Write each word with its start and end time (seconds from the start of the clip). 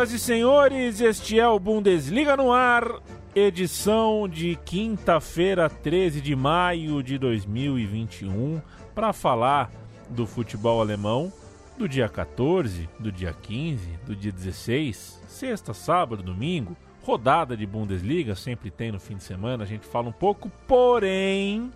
Senhoras 0.00 0.12
e 0.12 0.18
senhores, 0.18 1.00
este 1.02 1.38
é 1.38 1.46
o 1.46 1.58
Bundesliga 1.58 2.34
no 2.34 2.50
ar, 2.50 2.90
edição 3.34 4.26
de 4.26 4.56
quinta-feira, 4.64 5.68
13 5.68 6.22
de 6.22 6.34
maio 6.34 7.02
de 7.02 7.18
2021, 7.18 8.62
para 8.94 9.12
falar 9.12 9.70
do 10.08 10.26
futebol 10.26 10.80
alemão 10.80 11.30
do 11.76 11.86
dia 11.86 12.08
14, 12.08 12.88
do 12.98 13.12
dia 13.12 13.34
15, 13.42 13.98
do 14.06 14.16
dia 14.16 14.32
16, 14.32 15.22
sexta, 15.28 15.74
sábado, 15.74 16.22
domingo, 16.22 16.74
rodada 17.02 17.54
de 17.54 17.66
Bundesliga, 17.66 18.34
sempre 18.34 18.70
tem 18.70 18.90
no 18.90 18.98
fim 18.98 19.16
de 19.16 19.22
semana, 19.22 19.64
a 19.64 19.66
gente 19.66 19.86
fala 19.86 20.08
um 20.08 20.12
pouco, 20.12 20.50
porém, 20.66 21.70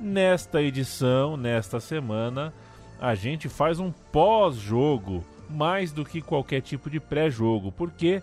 nesta 0.00 0.60
edição, 0.60 1.36
nesta 1.36 1.78
semana, 1.78 2.52
a 3.00 3.14
gente 3.14 3.48
faz 3.48 3.78
um 3.78 3.92
pós-jogo 4.10 5.24
mais 5.54 5.92
do 5.92 6.04
que 6.04 6.20
qualquer 6.20 6.60
tipo 6.60 6.90
de 6.90 7.00
pré-jogo, 7.00 7.72
porque 7.72 8.22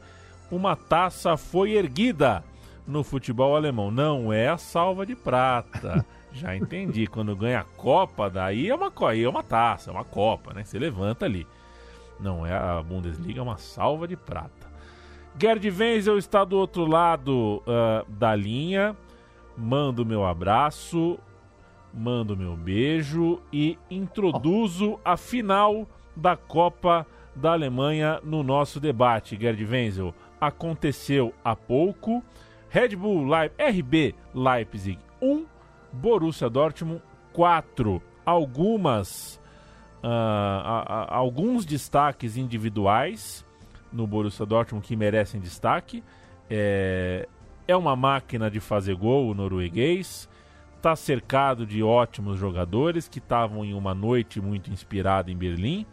uma 0.51 0.75
taça 0.75 1.37
foi 1.37 1.71
erguida 1.71 2.43
no 2.85 3.03
futebol 3.03 3.55
alemão. 3.55 3.89
Não 3.89 4.31
é 4.31 4.49
a 4.49 4.57
salva 4.57 5.05
de 5.05 5.15
prata. 5.15 6.05
Já 6.33 6.55
entendi. 6.55 7.07
Quando 7.07 7.35
ganha 7.35 7.61
a 7.61 7.63
Copa, 7.63 8.29
daí 8.29 8.69
é 8.69 8.75
uma, 8.75 8.91
aí 9.07 9.23
é 9.23 9.29
uma 9.29 9.43
taça, 9.43 9.89
é 9.89 9.93
uma 9.93 10.03
Copa, 10.03 10.53
né? 10.53 10.63
Você 10.63 10.77
levanta 10.77 11.25
ali. 11.25 11.47
Não 12.19 12.45
é 12.45 12.53
a 12.53 12.81
Bundesliga, 12.81 13.39
é 13.39 13.43
uma 13.43 13.57
salva 13.57 14.07
de 14.07 14.15
prata. 14.15 14.69
Gerd 15.39 15.69
Wenzel 15.69 16.17
está 16.17 16.43
do 16.43 16.57
outro 16.57 16.85
lado 16.85 17.63
uh, 17.65 18.09
da 18.11 18.35
linha. 18.35 18.95
Mando 19.57 20.05
meu 20.05 20.25
abraço, 20.25 21.19
mando 21.93 22.37
meu 22.37 22.55
beijo 22.55 23.41
e 23.51 23.77
introduzo 23.89 24.99
a 25.03 25.17
final 25.17 25.87
da 26.15 26.35
Copa 26.35 27.05
da 27.35 27.53
Alemanha 27.53 28.19
no 28.23 28.43
nosso 28.43 28.79
debate, 28.79 29.37
Gerd 29.39 29.63
Wenzel. 29.63 30.13
Aconteceu 30.39 31.33
há 31.43 31.55
pouco. 31.55 32.23
Red 32.69 32.95
Bull 32.95 33.25
Leip 33.27 33.53
RB 33.61 34.15
Leipzig 34.33 34.97
1, 35.21 35.45
Borussia 35.91 36.49
Dortmund 36.49 37.01
4. 37.33 38.01
Algumas 38.25 39.39
uh, 40.03 40.07
a, 40.07 40.85
a, 40.87 41.15
alguns 41.15 41.65
destaques 41.65 42.37
individuais 42.37 43.45
no 43.91 44.07
Borussia 44.07 44.45
Dortmund 44.45 44.85
que 44.85 44.95
merecem 44.95 45.39
destaque. 45.39 46.03
É, 46.49 47.27
é 47.67 47.75
uma 47.75 47.95
máquina 47.95 48.49
de 48.49 48.59
fazer 48.59 48.95
gol 48.95 49.29
o 49.29 49.33
norueguês. 49.33 50.29
Está 50.77 50.95
cercado 50.95 51.65
de 51.65 51.83
ótimos 51.83 52.39
jogadores 52.39 53.07
que 53.07 53.19
estavam 53.19 53.63
em 53.63 53.73
uma 53.73 53.93
noite 53.93 54.41
muito 54.41 54.71
inspirada 54.71 55.29
em 55.29 55.37
Berlim 55.37 55.85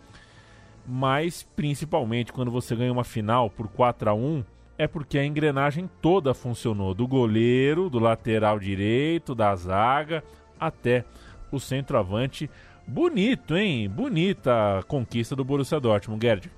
mas 0.88 1.46
principalmente 1.54 2.32
quando 2.32 2.50
você 2.50 2.74
ganha 2.74 2.90
uma 2.90 3.04
final 3.04 3.50
por 3.50 3.68
4 3.68 4.08
a 4.08 4.14
1 4.14 4.42
é 4.78 4.86
porque 4.86 5.18
a 5.18 5.26
engrenagem 5.26 5.90
toda 6.00 6.32
funcionou, 6.32 6.94
do 6.94 7.06
goleiro, 7.06 7.90
do 7.90 7.98
lateral 7.98 8.58
direito, 8.58 9.34
da 9.34 9.54
zaga, 9.54 10.22
até 10.58 11.04
o 11.50 11.58
centroavante. 11.58 12.48
Bonito, 12.86 13.56
hein? 13.56 13.90
Bonita 13.90 14.78
a 14.78 14.82
conquista 14.84 15.34
do 15.34 15.44
Borussia 15.44 15.80
Dortmund, 15.80 16.24
Gerd. 16.24 16.50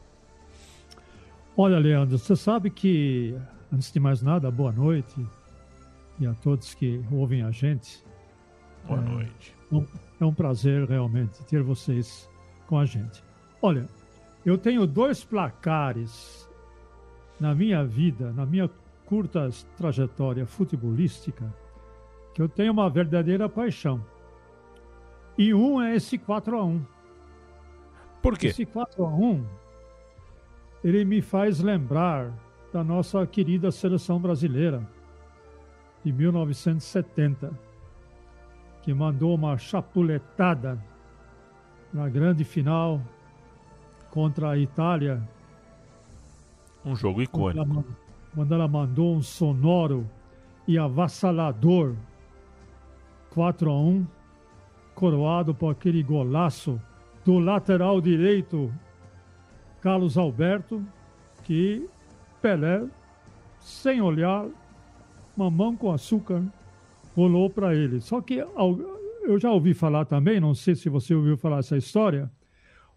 Olha, 1.57 1.79
Leandro, 1.79 2.19
você 2.19 2.37
sabe 2.37 2.71
que, 2.71 3.35
antes 3.73 3.91
de 3.91 3.99
mais 3.99 4.23
nada, 4.23 4.51
boa 4.51 4.71
noite 4.71 5.15
e 6.19 6.27
a 6.27 6.35
todos 6.35 6.75
que 6.75 7.03
ouvem 7.11 7.43
a 7.43 7.51
gente. 7.51 8.05
Boa 8.87 9.01
é, 9.01 9.03
noite. 9.03 9.57
É 10.21 10.25
um 10.25 10.35
prazer 10.35 10.87
realmente 10.87 11.43
ter 11.47 11.63
vocês 11.63 12.29
com 12.67 12.79
a 12.79 12.85
gente. 12.85 13.25
Olha, 13.63 13.89
eu 14.45 14.57
tenho 14.57 14.87
dois 14.87 15.25
placares 15.25 16.49
na 17.39 17.55
minha 17.55 17.85
vida, 17.85 18.33
na 18.33 18.45
minha 18.47 18.71
curta 19.07 19.49
trajetória 19.77 20.47
futebolística, 20.47 21.53
que 22.35 22.41
eu 22.41 22.49
tenho 22.49 22.73
uma 22.73 22.89
verdadeira 22.89 23.49
paixão. 23.49 24.05
E 25.37 25.53
um 25.55 25.81
é 25.81 25.97
esse 25.97 26.19
4 26.19 26.57
a 26.57 26.65
1 26.65 26.85
Por 28.23 28.37
quê? 28.37 28.49
Esse 28.49 28.67
4 28.67 29.05
a 29.05 29.09
1 29.09 29.45
ele 30.83 31.05
me 31.05 31.21
faz 31.21 31.61
lembrar 31.61 32.33
da 32.73 32.83
nossa 32.83 33.27
querida 33.27 33.71
seleção 33.71 34.19
brasileira 34.19 34.87
de 36.03 36.13
1970, 36.13 37.53
que 38.83 38.95
mandou 38.95 39.35
uma 39.35 39.59
chapuletada 39.59 40.83
na 41.93 42.09
grande 42.09 42.45
final 42.45 43.01
contra 44.11 44.51
a 44.51 44.59
Itália. 44.59 45.23
Um 46.85 46.97
jogo 46.97 47.23
icônico. 47.23 47.85
Quando 48.35 48.55
ela, 48.55 48.69
mandou 48.69 49.15
um 49.15 49.23
sonoro 49.23 50.07
e 50.67 50.79
avassalador 50.79 51.95
4 53.31 53.71
a 53.71 53.81
1 53.81 54.07
coroado 54.95 55.55
por 55.55 55.71
aquele 55.71 56.03
golaço 56.03 56.81
do 57.25 57.39
lateral 57.39 58.01
direito 58.01 58.73
Carlos 59.81 60.19
Alberto, 60.19 60.85
que 61.43 61.89
Pelé, 62.43 62.85
sem 63.59 64.01
olhar, 64.01 64.47
mamão 65.37 65.77
com 65.77 65.91
açúcar, 65.91 66.43
rolou 67.17 67.49
para 67.49 67.75
ele. 67.75 68.01
Só 68.01 68.21
que 68.21 68.45
eu 69.23 69.39
já 69.39 69.51
ouvi 69.51 69.75
falar 69.75 70.05
também, 70.05 70.39
não 70.39 70.55
sei 70.55 70.75
se 70.75 70.89
você 70.89 71.15
ouviu 71.15 71.37
falar 71.37 71.59
essa 71.59 71.77
história, 71.77 72.31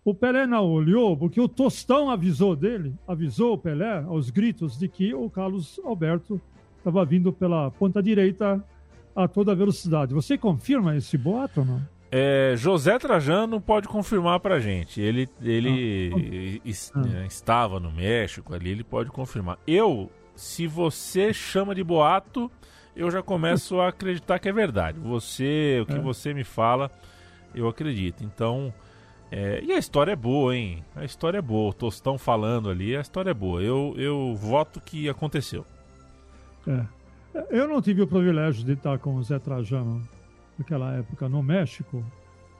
o 0.05 0.13
Pelé 0.13 0.45
não 0.45 0.69
olhou 0.69 1.15
porque 1.15 1.39
o 1.39 1.47
Tostão 1.47 2.09
avisou 2.09 2.55
dele, 2.55 2.93
avisou 3.07 3.53
o 3.53 3.57
Pelé 3.57 4.03
aos 4.05 4.29
gritos 4.29 4.77
de 4.77 4.87
que 4.87 5.13
o 5.13 5.29
Carlos 5.29 5.79
Alberto 5.83 6.41
estava 6.77 7.05
vindo 7.05 7.31
pela 7.31 7.71
ponta 7.71 8.03
direita 8.03 8.63
a 9.15 9.27
toda 9.27 9.55
velocidade. 9.55 10.13
Você 10.13 10.37
confirma 10.37 10.95
esse 10.95 11.17
boato 11.17 11.61
ou 11.61 11.65
não? 11.65 11.93
É, 12.11 12.53
José 12.55 12.99
Trajano 12.99 13.59
pode 13.59 13.87
confirmar 13.87 14.39
para 14.39 14.59
gente. 14.59 15.01
Ele, 15.01 15.27
ele 15.41 16.61
ah, 16.93 17.01
ah. 17.01 17.25
estava 17.25 17.79
no 17.79 17.91
México 17.91 18.53
ali, 18.53 18.69
ele 18.69 18.83
pode 18.83 19.09
confirmar. 19.09 19.57
Eu, 19.65 20.11
se 20.35 20.67
você 20.67 21.33
chama 21.33 21.73
de 21.73 21.83
boato, 21.83 22.51
eu 22.95 23.09
já 23.09 23.23
começo 23.23 23.79
a 23.79 23.87
acreditar 23.87 24.37
que 24.37 24.47
é 24.47 24.53
verdade. 24.53 24.99
Você, 24.99 25.79
o 25.81 25.85
que 25.87 25.95
é. 25.95 25.99
você 25.99 26.33
me 26.33 26.43
fala, 26.43 26.91
eu 27.55 27.67
acredito. 27.67 28.23
Então, 28.23 28.71
é, 29.35 29.63
e 29.63 29.71
a 29.71 29.79
história 29.79 30.11
é 30.11 30.15
boa, 30.15 30.55
hein? 30.55 30.85
A 30.95 31.03
história 31.03 31.39
é 31.39 31.41
boa. 31.41 31.71
O 31.71 31.73
Tostão 31.73 32.19
falando 32.19 32.69
ali, 32.69 32.95
a 32.95 33.01
história 33.01 33.31
é 33.31 33.33
boa. 33.33 33.63
Eu, 33.63 33.95
eu 33.97 34.35
voto 34.35 34.79
que 34.79 35.09
aconteceu. 35.09 35.65
É. 36.67 36.85
Eu 37.49 37.67
não 37.67 37.81
tive 37.81 38.03
o 38.03 38.07
privilégio 38.07 38.63
de 38.63 38.73
estar 38.73 38.99
com 38.99 39.15
o 39.15 39.23
Zé 39.23 39.39
Trajano 39.39 40.07
naquela 40.55 40.93
época 40.93 41.27
no 41.27 41.41
México, 41.41 42.05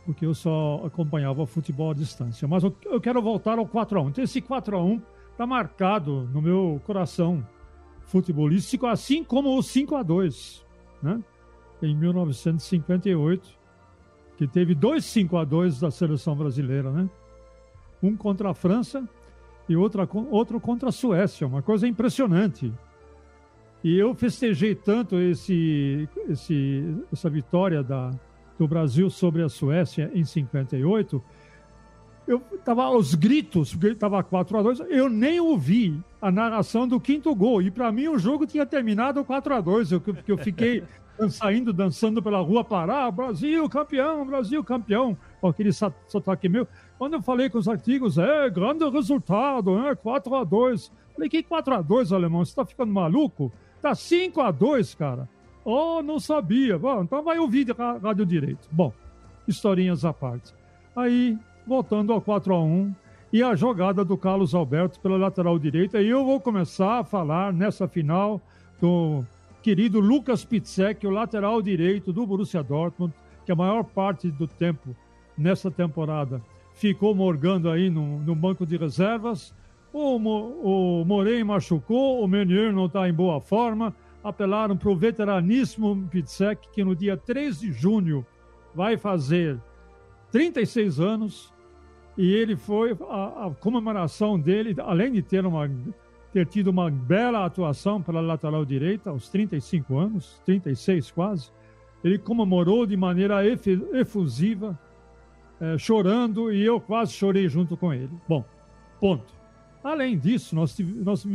porque 0.04 0.26
eu 0.26 0.34
só 0.34 0.82
acompanhava 0.84 1.46
futebol 1.46 1.92
à 1.92 1.94
distância. 1.94 2.48
Mas 2.48 2.64
eu, 2.64 2.76
eu 2.86 3.00
quero 3.00 3.22
voltar 3.22 3.60
ao 3.60 3.68
4x1. 3.68 4.10
Então, 4.10 4.24
esse 4.24 4.42
4x1 4.42 5.00
está 5.32 5.46
marcado 5.46 6.28
no 6.34 6.42
meu 6.42 6.82
coração 6.88 7.48
futebolístico, 8.08 8.88
assim 8.88 9.24
como 9.24 9.56
o 9.56 9.60
5x2, 9.60 10.64
né? 11.04 11.24
Em 11.84 11.96
1958 11.96 13.63
que 14.38 14.48
teve 14.48 14.74
dois 14.74 15.06
5 15.06 15.38
a 15.38 15.44
2 15.44 15.80
da 15.80 15.92
seleção 15.92 16.36
brasileira, 16.36 16.92
né? 16.92 17.10
Um 18.02 18.16
contra 18.16 18.50
a 18.50 18.54
França 18.54 19.08
e 19.68 19.76
outra, 19.76 20.08
outro 20.30 20.60
contra 20.60 20.90
a 20.90 20.92
Suécia, 20.92 21.48
uma 21.48 21.62
coisa 21.62 21.88
impressionante. 21.88 22.72
E 23.84 23.98
eu 23.98 24.16
festejei 24.16 24.76
tanto 24.76 25.18
esse, 25.18 26.08
esse, 26.30 26.96
essa 27.12 27.30
vitória 27.30 27.84
da, 27.84 28.12
do 28.58 28.68
Brasil 28.68 29.10
sobre 29.10 29.44
a 29.44 29.50
Suécia 29.50 30.10
em 30.14 30.24
58. 30.24 31.22
Eu 32.26 32.42
estava 32.54 32.84
aos 32.86 33.14
gritos, 33.14 33.74
porque 33.74 33.88
estava 33.88 34.24
4 34.24 34.58
a 34.58 34.62
2 34.62 34.80
eu 34.90 35.10
nem 35.10 35.42
ouvi 35.42 36.00
a 36.22 36.32
narração 36.32 36.88
do 36.88 37.00
quinto 37.00 37.36
gol. 37.36 37.62
E 37.62 37.70
para 37.70 37.92
mim 37.92 38.08
o 38.08 38.18
jogo 38.18 38.48
tinha 38.48 38.66
terminado 38.66 39.24
4 39.26 39.56
a 39.56 39.62
2 39.62 39.92
eu, 39.92 40.02
eu 40.28 40.38
fiquei 40.38 40.84
saindo, 41.30 41.72
dançando 41.72 42.22
pela 42.22 42.40
rua, 42.40 42.64
parar, 42.64 43.12
Brasil 43.12 43.70
campeão, 43.70 44.26
Brasil 44.26 44.64
campeão, 44.64 45.18
com 45.40 45.48
aquele 45.48 45.72
sotaque 45.72 46.50
meu. 46.50 46.68
Quando 46.98 47.14
eu 47.14 47.22
falei 47.22 47.50
com 47.50 47.58
os 47.58 47.68
artigos, 47.68 48.18
é, 48.18 48.50
grande 48.50 48.88
resultado, 48.90 49.78
é, 49.88 49.96
4 49.96 50.36
a 50.36 50.44
2 50.44 50.92
Falei, 51.14 51.30
que 51.30 51.44
4 51.44 51.76
a 51.76 51.82
2 51.82 52.12
alemão? 52.12 52.44
Você 52.44 52.52
está 52.52 52.66
ficando 52.66 52.92
maluco? 52.92 53.52
Tá 53.82 53.94
5 53.94 54.42
a 54.42 54.52
2 54.52 54.96
cara. 54.96 55.30
Oh, 55.64 56.02
não 56.02 56.20
sabia. 56.20 56.78
Bom, 56.78 57.04
então 57.04 57.24
vai 57.24 57.38
ouvir 57.38 57.68
rádio 58.02 58.26
direito. 58.26 58.68
Bom, 58.72 58.92
historinhas 59.48 60.04
à 60.04 60.12
parte. 60.12 60.54
Aí, 60.96 61.38
voltando 61.66 62.12
ao 62.12 62.22
4 62.22 62.54
a 62.54 62.64
1 62.64 62.94
e 63.32 63.42
a 63.42 63.56
jogada 63.56 64.04
do 64.04 64.18
Carlos 64.18 64.54
Alberto 64.54 65.00
pela 65.00 65.18
lateral 65.18 65.58
direita. 65.58 66.02
E 66.02 66.10
eu 66.10 66.26
vou 66.26 66.40
começar 66.40 67.00
a 67.00 67.04
falar 67.04 67.54
nessa 67.54 67.88
final 67.88 68.42
do 68.82 69.24
querido 69.64 70.00
Lucas 70.00 70.46
Pitzek, 70.46 71.08
o 71.08 71.10
lateral 71.10 71.62
direito 71.62 72.14
do 72.14 72.28
Borussia 72.28 72.62
Dortmund, 72.62 73.14
que 73.46 73.52
a 73.52 73.56
maior 73.56 73.84
parte 73.84 74.30
do 74.30 74.48
tempo 74.48 74.96
nessa 75.36 75.72
temporada 75.72 76.40
ficou 76.74 77.16
morgando 77.16 77.70
aí 77.70 77.90
no, 77.90 78.20
no 78.20 78.36
banco 78.36 78.66
de 78.66 78.78
reservas 78.78 79.54
o, 79.94 80.18
o 80.18 81.06
Morei 81.06 81.44
machucou, 81.44 82.24
o 82.24 82.28
Meunier 82.28 82.74
não 82.74 82.88
está 82.88 83.08
em 83.08 83.14
boa 83.14 83.40
forma. 83.40 83.96
Apelaram 84.24 84.76
para 84.76 84.90
o 84.90 84.96
veteraníssimo 84.96 86.08
Pitzek, 86.10 86.70
que 86.72 86.84
no 86.84 86.96
dia 86.96 87.16
3 87.16 87.60
de 87.60 87.72
junho 87.72 88.26
vai 88.74 88.98
fazer 88.98 89.62
36 90.32 91.00
anos. 91.00 91.54
E 92.18 92.34
ele 92.34 92.56
foi, 92.56 92.98
a, 93.10 93.48
a 93.48 93.52
comemoração 93.60 94.40
dele, 94.40 94.76
além 94.80 95.12
de 95.12 95.22
ter, 95.22 95.46
uma, 95.46 95.70
ter 96.34 96.48
tido 96.48 96.70
uma 96.70 96.90
bela 96.90 97.46
atuação 97.46 98.02
pela 98.02 98.20
lateral 98.20 98.66
direita, 98.66 99.12
aos 99.12 99.30
35 99.30 99.98
anos, 100.00 100.42
36 100.44 101.12
quase, 101.12 101.52
ele 102.04 102.18
comemorou 102.18 102.88
de 102.88 102.98
maneira 102.98 103.46
efusiva, 103.48 104.78
é, 105.62 105.78
chorando, 105.78 106.52
e 106.52 106.66
eu 106.66 106.82
quase 106.82 107.14
chorei 107.14 107.48
junto 107.48 107.78
com 107.78 107.94
ele. 107.94 108.10
Bom, 108.28 108.44
ponto. 109.00 109.32
Além 109.84 110.18
disso, 110.18 110.56
nós, 110.56 110.76
nós 110.80 111.26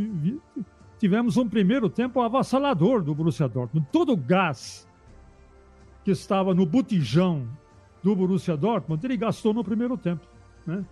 tivemos 0.98 1.36
um 1.36 1.48
primeiro 1.48 1.88
tempo 1.88 2.20
avassalador 2.20 3.00
do 3.00 3.14
Borussia 3.14 3.48
Dortmund. 3.48 3.86
Todo 3.92 4.12
o 4.12 4.16
gás 4.16 4.88
que 6.04 6.10
estava 6.10 6.52
no 6.52 6.66
botijão 6.66 7.46
do 8.02 8.16
Borussia 8.16 8.56
Dortmund, 8.56 9.04
ele 9.06 9.16
gastou 9.16 9.54
no 9.54 9.62
primeiro 9.62 9.96
tempo. 9.96 10.26
Né? 10.66 10.84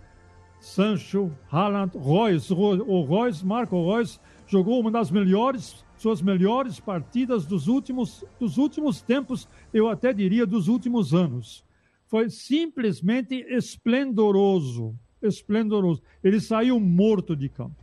Sancho, 0.59 1.31
Haaland, 1.51 1.91
Reus, 1.97 2.49
o 2.51 3.05
Reus, 3.05 3.43
Marco 3.43 3.93
Reus, 3.93 4.19
jogou 4.47 4.79
uma 4.79 4.91
das 4.91 5.11
melhores, 5.11 5.85
suas 5.97 6.21
melhores 6.21 6.79
partidas 6.79 7.45
dos 7.45 7.67
últimos, 7.67 8.23
dos 8.39 8.57
últimos 8.57 9.01
tempos, 9.01 9.47
eu 9.73 9.87
até 9.87 10.13
diria 10.13 10.45
dos 10.45 10.67
últimos 10.67 11.13
anos. 11.13 11.65
Foi 12.07 12.29
simplesmente 12.29 13.35
esplendoroso 13.49 14.95
esplendoroso. 15.21 16.01
Ele 16.23 16.39
saiu 16.39 16.79
morto 16.79 17.35
de 17.35 17.49
campo. 17.49 17.75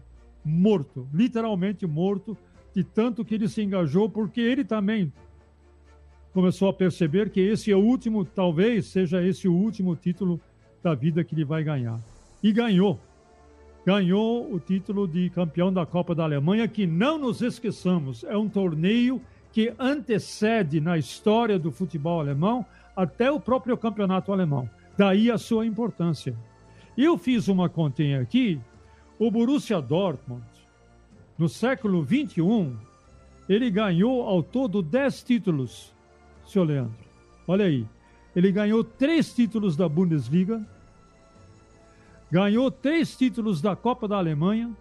Morto, 0.45 1.09
literalmente 1.13 1.87
morto, 1.87 2.37
de 2.75 2.85
tanto 2.85 3.25
que 3.25 3.35
ele 3.35 3.49
se 3.49 3.63
engajou, 3.63 4.09
porque 4.11 4.41
ele 4.41 4.65
também 4.65 5.13
começou 6.33 6.69
a 6.69 6.73
perceber 6.73 7.31
que 7.31 7.41
esse 7.41 7.71
é 7.71 7.77
o 7.77 7.81
último, 7.81 8.25
talvez 8.25 8.87
seja 8.87 9.23
esse 9.23 9.49
o 9.49 9.55
último 9.55 9.95
título 9.95 10.41
da 10.83 10.95
vida 10.95 11.25
que 11.25 11.35
ele 11.35 11.45
vai 11.45 11.63
ganhar. 11.63 12.01
E 12.45 12.53
ganhou. 12.53 13.01
Ganhou 13.87 14.53
o 14.53 14.61
título 14.61 15.09
de 15.09 15.31
campeão 15.31 15.73
da 15.73 15.87
Copa 15.87 16.15
da 16.15 16.25
Alemanha, 16.25 16.69
que 16.69 16.87
não 16.87 17.17
nos 17.17 17.41
esqueçamos, 17.41 18.23
é 18.23 18.37
um 18.37 18.51
torneio 18.51 19.19
que 19.51 19.73
antecede 19.79 20.79
na 20.79 20.99
história 20.99 21.59
do 21.59 21.73
futebol 21.73 22.21
alemão 22.21 22.67
até 22.95 23.31
o 23.31 23.41
próprio 23.41 23.79
campeonato 23.79 24.31
alemão. 24.31 24.69
Daí 24.95 25.31
a 25.31 25.39
sua 25.39 25.65
importância. 25.65 26.37
Eu 26.99 27.17
fiz 27.17 27.49
uma 27.49 27.69
continha 27.69 28.21
aqui. 28.21 28.61
O 29.19 29.31
Borussia 29.31 29.81
Dortmund, 29.81 30.45
no 31.39 31.49
século 31.49 32.05
XXI, 32.05 32.77
ele 33.49 33.71
ganhou 33.71 34.23
ao 34.29 34.43
todo 34.43 34.83
10 34.83 35.23
títulos, 35.23 35.95
senhor 36.47 36.67
Leandro. 36.67 37.05
Olha 37.49 37.65
aí. 37.65 37.87
Ele 38.37 38.53
ganhou 38.53 38.85
três 38.85 39.33
títulos 39.33 39.77
da 39.77 39.89
Bundesliga, 39.89 40.63
ganhou 42.35 42.69
três 42.69 43.17
títulos 43.17 43.63
da 43.63 43.77
Copa 43.77 44.09
da 44.09 44.17
Alemanha, 44.17 44.77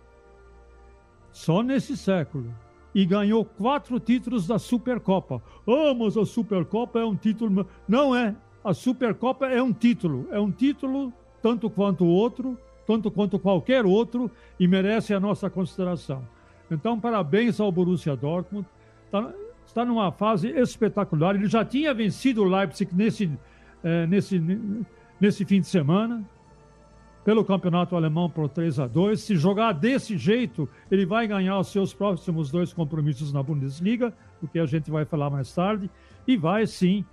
só 1.32 1.62
nesse 1.62 1.96
século. 1.96 2.52
E 2.96 3.06
ganhou 3.06 3.46
quatro 3.46 4.00
títulos 4.00 4.48
da 4.48 4.58
Supercopa. 4.58 5.40
Ah, 5.68 5.94
mas 5.94 6.18
a 6.18 6.26
Supercopa 6.26 7.00
é 7.00 7.06
um 7.06 7.16
título. 7.16 7.68
Não 7.88 8.16
é. 8.16 8.36
A 8.64 8.74
Supercopa 8.74 9.46
é 9.46 9.62
um 9.62 9.72
título. 9.72 10.28
É 10.32 10.40
um 10.40 10.50
título 10.50 11.14
tanto 11.44 11.70
quanto 11.70 12.04
o 12.04 12.08
outro, 12.08 12.58
tanto 12.88 13.12
quanto 13.12 13.38
qualquer 13.38 13.86
outro, 13.86 14.32
e 14.60 14.68
merece 14.68 15.14
a 15.14 15.20
nossa 15.20 15.48
consideração. 15.48 16.28
Então, 16.72 17.00
parabéns 17.00 17.60
ao 17.60 17.72
Borussia 17.72 18.16
Dortmund. 18.16 18.66
Está, 19.06 19.32
está 19.64 19.86
numa 19.86 20.12
fase 20.12 20.50
espetacular. 20.50 21.36
Ele 21.36 21.48
já 21.48 21.64
tinha 21.64 21.94
vencido 21.94 22.42
o 22.42 22.46
Leipzig 22.46 22.96
nesse, 22.96 23.32
é, 23.84 24.08
nesse, 24.08 24.42
nesse 25.20 25.46
fim 25.46 25.62
de 25.62 25.68
semana, 25.68 26.28
pelo 27.24 27.46
campeonato 27.46 27.96
alemão 27.96 28.30
por 28.30 28.50
3 28.50 28.80
a 28.80 28.88
2 28.88 29.20
Se 29.20 29.36
jogar 29.36 29.72
desse 29.74 30.18
jeito, 30.18 30.68
ele 30.92 31.06
vai 31.06 31.28
ganhar 31.28 31.58
os 31.60 31.68
seus 31.68 31.94
próximos 31.94 32.52
dois 32.52 32.74
compromissos 32.74 33.32
na 33.32 33.42
Bundesliga, 33.42 34.14
o 34.42 34.48
que 34.48 34.60
a 34.60 34.66
gente 34.66 34.92
vai 34.92 35.06
falar 35.06 35.30
mais 35.30 35.54
tarde, 35.54 35.90
e 36.28 36.36
vai 36.36 36.68
sim 36.68 37.06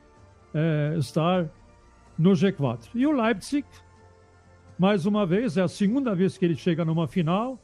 é, 0.52 0.96
estar 0.98 1.48
no 2.18 2.32
G4. 2.32 2.88
E 2.94 3.06
o 3.06 3.12
Leipzig 3.12 3.64
mais 4.80 5.04
uma 5.04 5.26
vez, 5.26 5.58
é 5.58 5.60
a 5.60 5.68
segunda 5.68 6.14
vez 6.14 6.38
que 6.38 6.44
ele 6.46 6.56
chega 6.56 6.86
numa 6.86 7.06
final. 7.06 7.58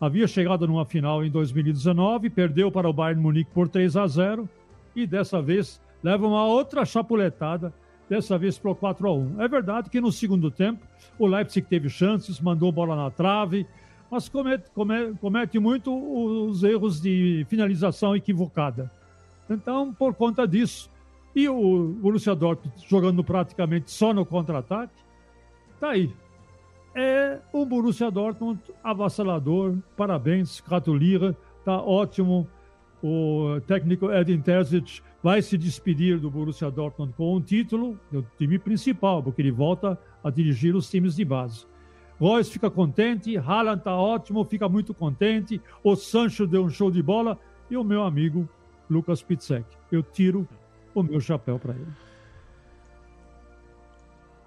Havia 0.00 0.28
chegado 0.28 0.68
numa 0.68 0.84
final 0.84 1.24
em 1.24 1.28
2019, 1.28 2.30
perdeu 2.30 2.70
para 2.70 2.88
o 2.88 2.92
Bayern 2.92 3.20
Munique 3.20 3.50
por 3.52 3.68
3 3.68 3.96
a 3.96 4.06
0 4.06 4.48
e 4.94 5.04
dessa 5.04 5.42
vez 5.42 5.82
leva 6.00 6.24
uma 6.24 6.44
outra 6.44 6.84
chapuletada, 6.84 7.74
dessa 8.10 8.36
vez 8.36 8.58
para 8.58 8.72
o 8.72 8.74
4 8.74 9.08
a 9.08 9.14
1. 9.14 9.40
É 9.40 9.46
verdade 9.46 9.88
que 9.88 10.00
no 10.00 10.10
segundo 10.10 10.50
tempo 10.50 10.84
o 11.16 11.26
Leipzig 11.26 11.66
teve 11.66 11.88
chances, 11.88 12.40
mandou 12.40 12.72
bola 12.72 12.96
na 12.96 13.10
trave, 13.10 13.64
mas 14.10 14.28
comete, 14.28 14.68
comete, 14.74 15.16
comete 15.20 15.58
muito 15.60 15.94
os 15.94 16.64
erros 16.64 17.00
de 17.00 17.46
finalização 17.48 18.16
equivocada. 18.16 18.90
Então, 19.48 19.94
por 19.94 20.12
conta 20.14 20.46
disso, 20.46 20.90
e 21.34 21.48
o 21.48 21.94
Borussia 22.02 22.34
Dortmund 22.34 22.74
jogando 22.88 23.22
praticamente 23.22 23.92
só 23.92 24.12
no 24.12 24.26
contra-ataque, 24.26 24.92
tá 25.78 25.90
aí 25.90 26.12
é 26.94 27.38
o 27.52 27.64
Borussia 27.64 28.10
Dortmund 28.10 28.60
avassalador. 28.82 29.76
Parabéns, 29.96 30.60
gratuliere, 30.60 31.36
tá 31.64 31.80
ótimo. 31.80 32.48
O 33.02 33.60
técnico 33.66 34.12
Edin 34.12 34.40
Terzic 34.40 35.00
vai 35.22 35.42
se 35.42 35.56
despedir 35.58 36.18
do 36.18 36.30
Borussia 36.30 36.70
Dortmund 36.70 37.12
com 37.14 37.36
um 37.36 37.40
título, 37.40 37.98
do 38.10 38.26
time 38.38 38.58
principal, 38.58 39.22
porque 39.22 39.42
ele 39.42 39.50
volta 39.50 39.98
a 40.22 40.30
dirigir 40.30 40.74
os 40.74 40.88
times 40.88 41.16
de 41.16 41.24
base. 41.24 41.66
Royce 42.18 42.50
fica 42.50 42.70
contente, 42.70 43.36
Haaland 43.38 43.82
tá 43.82 43.96
ótimo, 43.96 44.44
fica 44.44 44.68
muito 44.68 44.92
contente, 44.92 45.60
o 45.82 45.96
Sancho 45.96 46.46
deu 46.46 46.64
um 46.64 46.70
show 46.70 46.90
de 46.90 47.02
bola 47.02 47.38
e 47.70 47.76
o 47.76 47.84
meu 47.84 48.02
amigo 48.02 48.48
Lucas 48.88 49.22
Pitzek. 49.22 49.64
Eu 49.90 50.02
tiro 50.02 50.46
o 50.94 51.02
meu 51.02 51.20
chapéu 51.20 51.58
para 51.58 51.74
ele. 51.74 51.92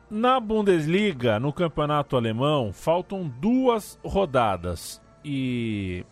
Na 0.10 0.40
Bundesliga, 0.40 1.40
no 1.40 1.52
campeonato 1.52 2.16
alemão, 2.16 2.72
faltam 2.72 3.28
duas 3.28 3.98
rodadas 4.04 5.02
e 5.26 6.06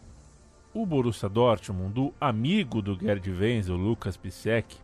o 0.74 0.86
Borussia 0.86 1.30
Dortmund, 1.30 1.94
do 1.94 2.14
amigo 2.20 2.82
do 2.82 2.98
Gerd 3.00 3.30
Wenzel, 3.30 3.76
Lucas 3.76 4.18
Pisek, 4.18 4.78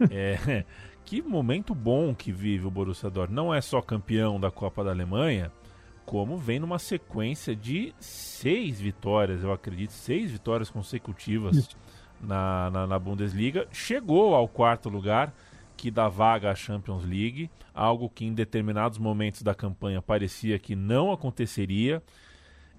é, 0.10 0.64
que 1.04 1.22
momento 1.22 1.74
bom 1.74 2.14
que 2.14 2.32
vive 2.32 2.66
o 2.66 2.70
Borussia 2.70 3.10
Dortmund. 3.10 3.34
Não 3.34 3.54
é 3.54 3.60
só 3.60 3.80
campeão 3.80 4.38
da 4.38 4.50
Copa 4.50 4.84
da 4.84 4.90
Alemanha, 4.90 5.50
como 6.04 6.38
vem 6.38 6.60
numa 6.60 6.78
sequência 6.78 7.54
de 7.54 7.92
seis 7.98 8.80
vitórias, 8.80 9.42
eu 9.42 9.52
acredito, 9.52 9.92
seis 9.92 10.30
vitórias 10.30 10.70
consecutivas 10.70 11.76
na, 12.20 12.70
na, 12.70 12.86
na 12.86 12.98
Bundesliga. 12.98 13.66
Chegou 13.72 14.34
ao 14.34 14.46
quarto 14.46 14.88
lugar 14.88 15.34
que 15.76 15.90
dá 15.90 16.08
vaga 16.08 16.50
à 16.50 16.54
Champions 16.54 17.04
League, 17.04 17.50
algo 17.74 18.08
que 18.08 18.24
em 18.24 18.32
determinados 18.32 18.98
momentos 18.98 19.42
da 19.42 19.54
campanha 19.54 20.00
parecia 20.00 20.58
que 20.58 20.74
não 20.74 21.12
aconteceria. 21.12 22.02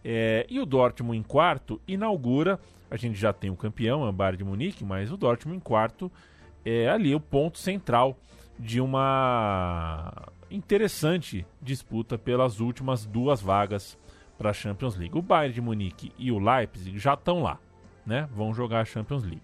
É, 0.04 0.46
e 0.50 0.60
o 0.60 0.66
Dortmund 0.66 1.18
em 1.18 1.24
quarto 1.24 1.82
inaugura, 1.88 2.60
a 2.90 2.96
gente 2.96 3.18
já 3.18 3.34
tem 3.34 3.50
o 3.50 3.56
campeão, 3.56 4.06
é 4.06 4.10
o 4.10 4.14
Bayern 4.14 4.38
de 4.38 4.44
Munique, 4.44 4.86
mas 4.86 5.12
o 5.12 5.18
Dortmund 5.18 5.58
em 5.58 5.62
quarto 5.62 6.12
é 6.64 6.90
ali 6.90 7.14
o 7.14 7.20
ponto 7.20 7.58
central 7.58 8.18
de 8.58 8.82
uma 8.82 10.12
interessante 10.50 11.46
disputa 11.62 12.18
pelas 12.18 12.60
últimas 12.60 13.06
duas 13.06 13.42
vagas 13.42 13.98
para 14.38 14.52
a 14.52 14.54
Champions 14.54 14.96
League. 14.96 15.18
O 15.18 15.22
Bayern 15.22 15.54
de 15.54 15.62
Munique 15.62 16.12
e 16.18 16.32
o 16.32 16.40
Leipzig 16.40 16.98
já 16.98 17.14
estão 17.14 17.42
lá, 17.42 17.60
né? 18.06 18.28
Vão 18.32 18.54
jogar 18.54 18.82
a 18.82 18.86
Champions 18.86 19.24
League. 19.24 19.42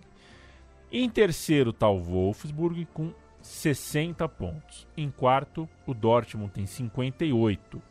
Em 0.91 1.09
terceiro 1.09 1.71
está 1.71 1.89
o 1.89 1.99
Wolfsburg 1.99 2.87
com 2.93 3.11
60 3.41 4.27
pontos. 4.29 4.87
Em 4.95 5.09
quarto, 5.09 5.67
o 5.85 5.93
Dortmund 5.93 6.51
tem 6.51 6.65
58. 6.65 7.81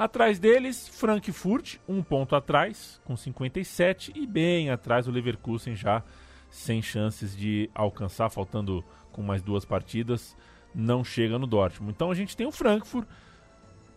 Atrás 0.00 0.38
deles, 0.38 0.88
Frankfurt, 0.88 1.76
um 1.86 2.02
ponto 2.02 2.34
atrás, 2.34 2.98
com 3.04 3.14
57. 3.14 4.14
E 4.16 4.26
bem 4.26 4.70
atrás, 4.70 5.06
o 5.06 5.10
Leverkusen 5.10 5.76
já 5.76 6.02
sem 6.48 6.80
chances 6.80 7.36
de 7.36 7.68
alcançar, 7.74 8.30
faltando 8.30 8.82
com 9.12 9.20
mais 9.20 9.42
duas 9.42 9.66
partidas, 9.66 10.34
não 10.74 11.04
chega 11.04 11.38
no 11.38 11.46
Dortmund. 11.46 11.92
Então 11.92 12.10
a 12.10 12.14
gente 12.14 12.34
tem 12.34 12.46
o 12.46 12.50
Frankfurt 12.50 13.06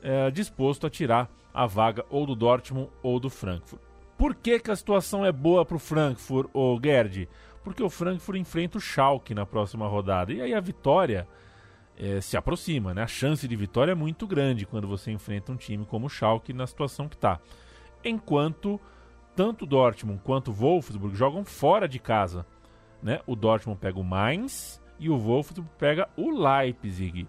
é, 0.02 0.30
disposto 0.30 0.86
a 0.86 0.90
tirar 0.90 1.32
a 1.54 1.66
vaga 1.66 2.04
ou 2.10 2.26
do 2.26 2.36
Dortmund 2.36 2.90
ou 3.02 3.18
do 3.18 3.30
Frankfurt. 3.30 3.82
Por 4.18 4.36
que, 4.36 4.60
que 4.60 4.72
a 4.72 4.76
situação 4.76 5.26
é 5.26 5.32
boa 5.32 5.64
para 5.64 5.78
o 5.78 5.80
Frankfurt, 5.80 6.50
ô 6.54 6.78
Gerd? 6.84 7.30
Porque 7.64 7.82
o 7.82 7.90
Frankfurt 7.90 8.40
enfrenta 8.40 8.78
o 8.78 8.82
Schalke 8.82 9.34
na 9.34 9.46
próxima 9.46 9.88
rodada. 9.88 10.34
E 10.34 10.42
aí 10.42 10.54
a 10.54 10.60
vitória 10.60 11.26
é, 11.98 12.22
se 12.22 12.36
aproxima, 12.36 12.94
né? 12.94 13.04
A 13.04 13.08
chance 13.08 13.48
de 13.48 13.56
vitória 13.56 13.92
é 13.92 13.96
muito 13.96 14.26
grande 14.28 14.66
quando 14.66 14.88
você 14.88 15.12
enfrenta 15.12 15.52
um 15.52 15.56
time 15.56 15.86
como 15.86 16.08
o 16.08 16.10
Schalke 16.10 16.54
na 16.54 16.68
situação 16.68 17.08
que 17.08 17.16
está. 17.16 17.40
Enquanto 18.04 18.80
tanto 19.36 19.66
Dortmund 19.66 20.22
quanto 20.24 20.52
Wolfsburg 20.52 21.16
jogam 21.16 21.44
fora 21.44 21.88
de 21.88 22.00
casa. 22.00 22.46
Né? 23.02 23.20
O 23.26 23.36
Dortmund 23.36 23.80
pega 23.80 24.00
o 24.00 24.04
Mainz 24.04 24.82
e 25.00 25.10
o 25.10 25.18
Wolfsburg 25.18 25.70
pega 25.78 26.08
o 26.16 26.30
Leipzig. 26.32 27.28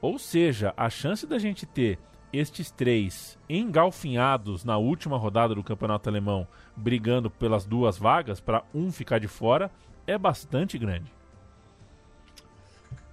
Ou 0.00 0.18
seja, 0.18 0.74
a 0.76 0.90
chance 0.90 1.26
da 1.26 1.38
gente 1.38 1.66
ter 1.66 1.98
estes 2.32 2.70
três 2.70 3.38
engalfinhados 3.48 4.64
na 4.64 4.76
última 4.76 5.16
rodada 5.16 5.54
do 5.54 5.62
campeonato 5.62 6.08
alemão, 6.08 6.46
brigando 6.76 7.30
pelas 7.30 7.64
duas 7.64 7.96
vagas, 7.96 8.40
para 8.40 8.64
um 8.74 8.90
ficar 8.90 9.20
de 9.20 9.28
fora, 9.28 9.70
é 10.06 10.18
bastante 10.18 10.76
grande. 10.76 11.12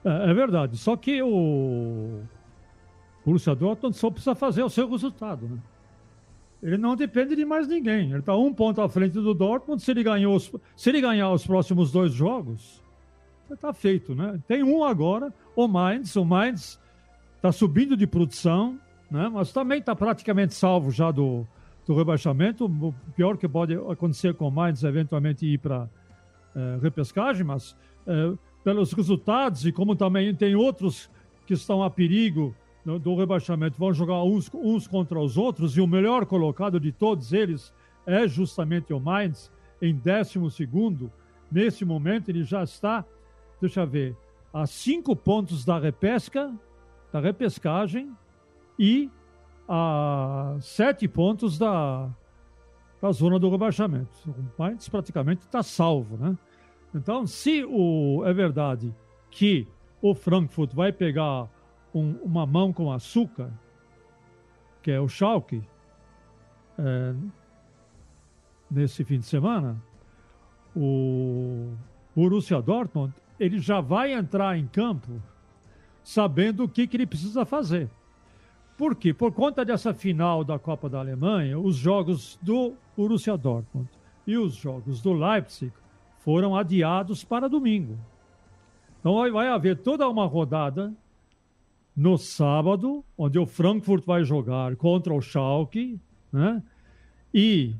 É, 0.03 0.31
é 0.31 0.33
verdade. 0.33 0.77
Só 0.77 0.95
que 0.95 1.21
o 1.21 2.21
Borussia 3.25 3.55
Dortmund 3.55 3.95
só 3.95 4.09
precisa 4.09 4.35
fazer 4.35 4.63
o 4.63 4.69
seu 4.69 4.89
resultado, 4.89 5.47
né? 5.47 5.57
Ele 6.61 6.77
não 6.77 6.95
depende 6.95 7.35
de 7.35 7.43
mais 7.43 7.67
ninguém. 7.67 8.11
Ele 8.11 8.19
está 8.19 8.35
um 8.35 8.53
ponto 8.53 8.81
à 8.81 8.89
frente 8.89 9.13
do 9.13 9.33
Dortmund. 9.33 9.81
Se 9.81 9.89
ele, 9.89 10.03
ganhou 10.03 10.35
os, 10.35 10.51
se 10.75 10.89
ele 10.89 11.01
ganhar 11.01 11.31
os 11.31 11.45
próximos 11.45 11.91
dois 11.91 12.13
jogos, 12.13 12.83
está 13.51 13.73
feito, 13.73 14.13
né? 14.13 14.39
Tem 14.47 14.63
um 14.63 14.83
agora, 14.83 15.33
o 15.55 15.67
Mainz. 15.67 16.15
O 16.15 16.23
Mainz 16.23 16.79
está 17.35 17.51
subindo 17.51 17.97
de 17.97 18.05
produção, 18.05 18.79
né? 19.09 19.27
Mas 19.29 19.51
também 19.51 19.79
está 19.79 19.95
praticamente 19.95 20.53
salvo 20.53 20.91
já 20.91 21.09
do, 21.09 21.47
do 21.85 21.95
rebaixamento. 21.95 22.65
O 22.65 22.93
pior 23.15 23.37
que 23.37 23.47
pode 23.47 23.73
acontecer 23.73 24.35
com 24.35 24.47
o 24.47 24.51
Mainz 24.51 24.83
é 24.83 24.87
eventualmente 24.87 25.45
ir 25.45 25.57
para 25.57 25.89
é, 26.55 26.77
repescagem, 26.79 27.43
mas 27.43 27.75
é, 28.05 28.33
pelos 28.63 28.93
resultados 28.93 29.65
e 29.65 29.71
como 29.71 29.95
também 29.95 30.33
tem 30.33 30.55
outros 30.55 31.09
que 31.45 31.53
estão 31.53 31.83
a 31.83 31.89
perigo 31.89 32.55
do, 32.85 32.99
do 32.99 33.15
rebaixamento, 33.15 33.77
vão 33.77 33.93
jogar 33.93 34.23
uns, 34.23 34.49
uns 34.53 34.87
contra 34.87 35.19
os 35.19 35.37
outros 35.37 35.77
e 35.77 35.81
o 35.81 35.87
melhor 35.87 36.25
colocado 36.25 36.79
de 36.79 36.91
todos 36.91 37.33
eles 37.33 37.73
é 38.05 38.27
justamente 38.27 38.93
o 38.93 38.99
Mainz, 38.99 39.51
em 39.81 39.95
12 39.95 40.51
segundo. 40.51 41.11
Nesse 41.51 41.83
momento 41.83 42.29
ele 42.29 42.43
já 42.43 42.63
está, 42.63 43.05
deixa 43.59 43.81
eu 43.81 43.87
ver, 43.87 44.17
a 44.53 44.65
cinco 44.65 45.15
pontos 45.15 45.63
da 45.65 45.79
repesca, 45.79 46.53
da 47.11 47.19
repescagem 47.19 48.11
e 48.77 49.09
a 49.67 50.57
sete 50.59 51.07
pontos 51.07 51.57
da, 51.57 52.09
da 53.01 53.11
zona 53.11 53.39
do 53.39 53.49
rebaixamento. 53.49 54.11
O 54.27 54.61
Mainz 54.61 54.87
praticamente 54.89 55.41
está 55.41 55.61
salvo, 55.63 56.17
né? 56.17 56.37
Então, 56.93 57.25
se 57.25 57.63
o, 57.63 58.23
é 58.25 58.33
verdade 58.33 58.93
que 59.29 59.67
o 60.01 60.13
Frankfurt 60.13 60.73
vai 60.73 60.91
pegar 60.91 61.49
um, 61.93 62.15
uma 62.23 62.45
mão 62.45 62.73
com 62.73 62.91
açúcar, 62.91 63.51
que 64.81 64.91
é 64.91 64.99
o 64.99 65.07
Schalke, 65.07 65.63
é, 66.77 67.13
nesse 68.69 69.03
fim 69.03 69.19
de 69.19 69.25
semana, 69.25 69.81
o 70.75 71.73
Borussia 72.15 72.61
Dortmund 72.61 73.13
ele 73.39 73.59
já 73.59 73.81
vai 73.81 74.13
entrar 74.13 74.57
em 74.57 74.67
campo 74.67 75.21
sabendo 76.03 76.63
o 76.63 76.69
que, 76.69 76.87
que 76.87 76.97
ele 76.97 77.05
precisa 77.05 77.45
fazer. 77.45 77.89
Por 78.77 78.95
quê? 78.95 79.13
Por 79.13 79.31
conta 79.31 79.63
dessa 79.63 79.93
final 79.93 80.43
da 80.43 80.57
Copa 80.57 80.89
da 80.89 80.99
Alemanha, 80.99 81.59
os 81.59 81.75
jogos 81.75 82.39
do 82.41 82.73
Borussia 82.97 83.37
Dortmund 83.37 83.89
e 84.25 84.37
os 84.37 84.55
jogos 84.55 85.01
do 85.01 85.13
Leipzig 85.13 85.71
foram 86.23 86.55
adiados 86.55 87.23
para 87.23 87.49
domingo. 87.49 87.97
Então 88.99 89.15
vai 89.31 89.47
haver 89.47 89.77
toda 89.77 90.07
uma 90.07 90.25
rodada 90.25 90.93
no 91.95 92.17
sábado, 92.17 93.03
onde 93.17 93.37
o 93.37 93.45
Frankfurt 93.45 94.05
vai 94.05 94.23
jogar 94.23 94.75
contra 94.75 95.13
o 95.13 95.21
Schalke, 95.21 95.99
né? 96.31 96.61
E 97.33 97.75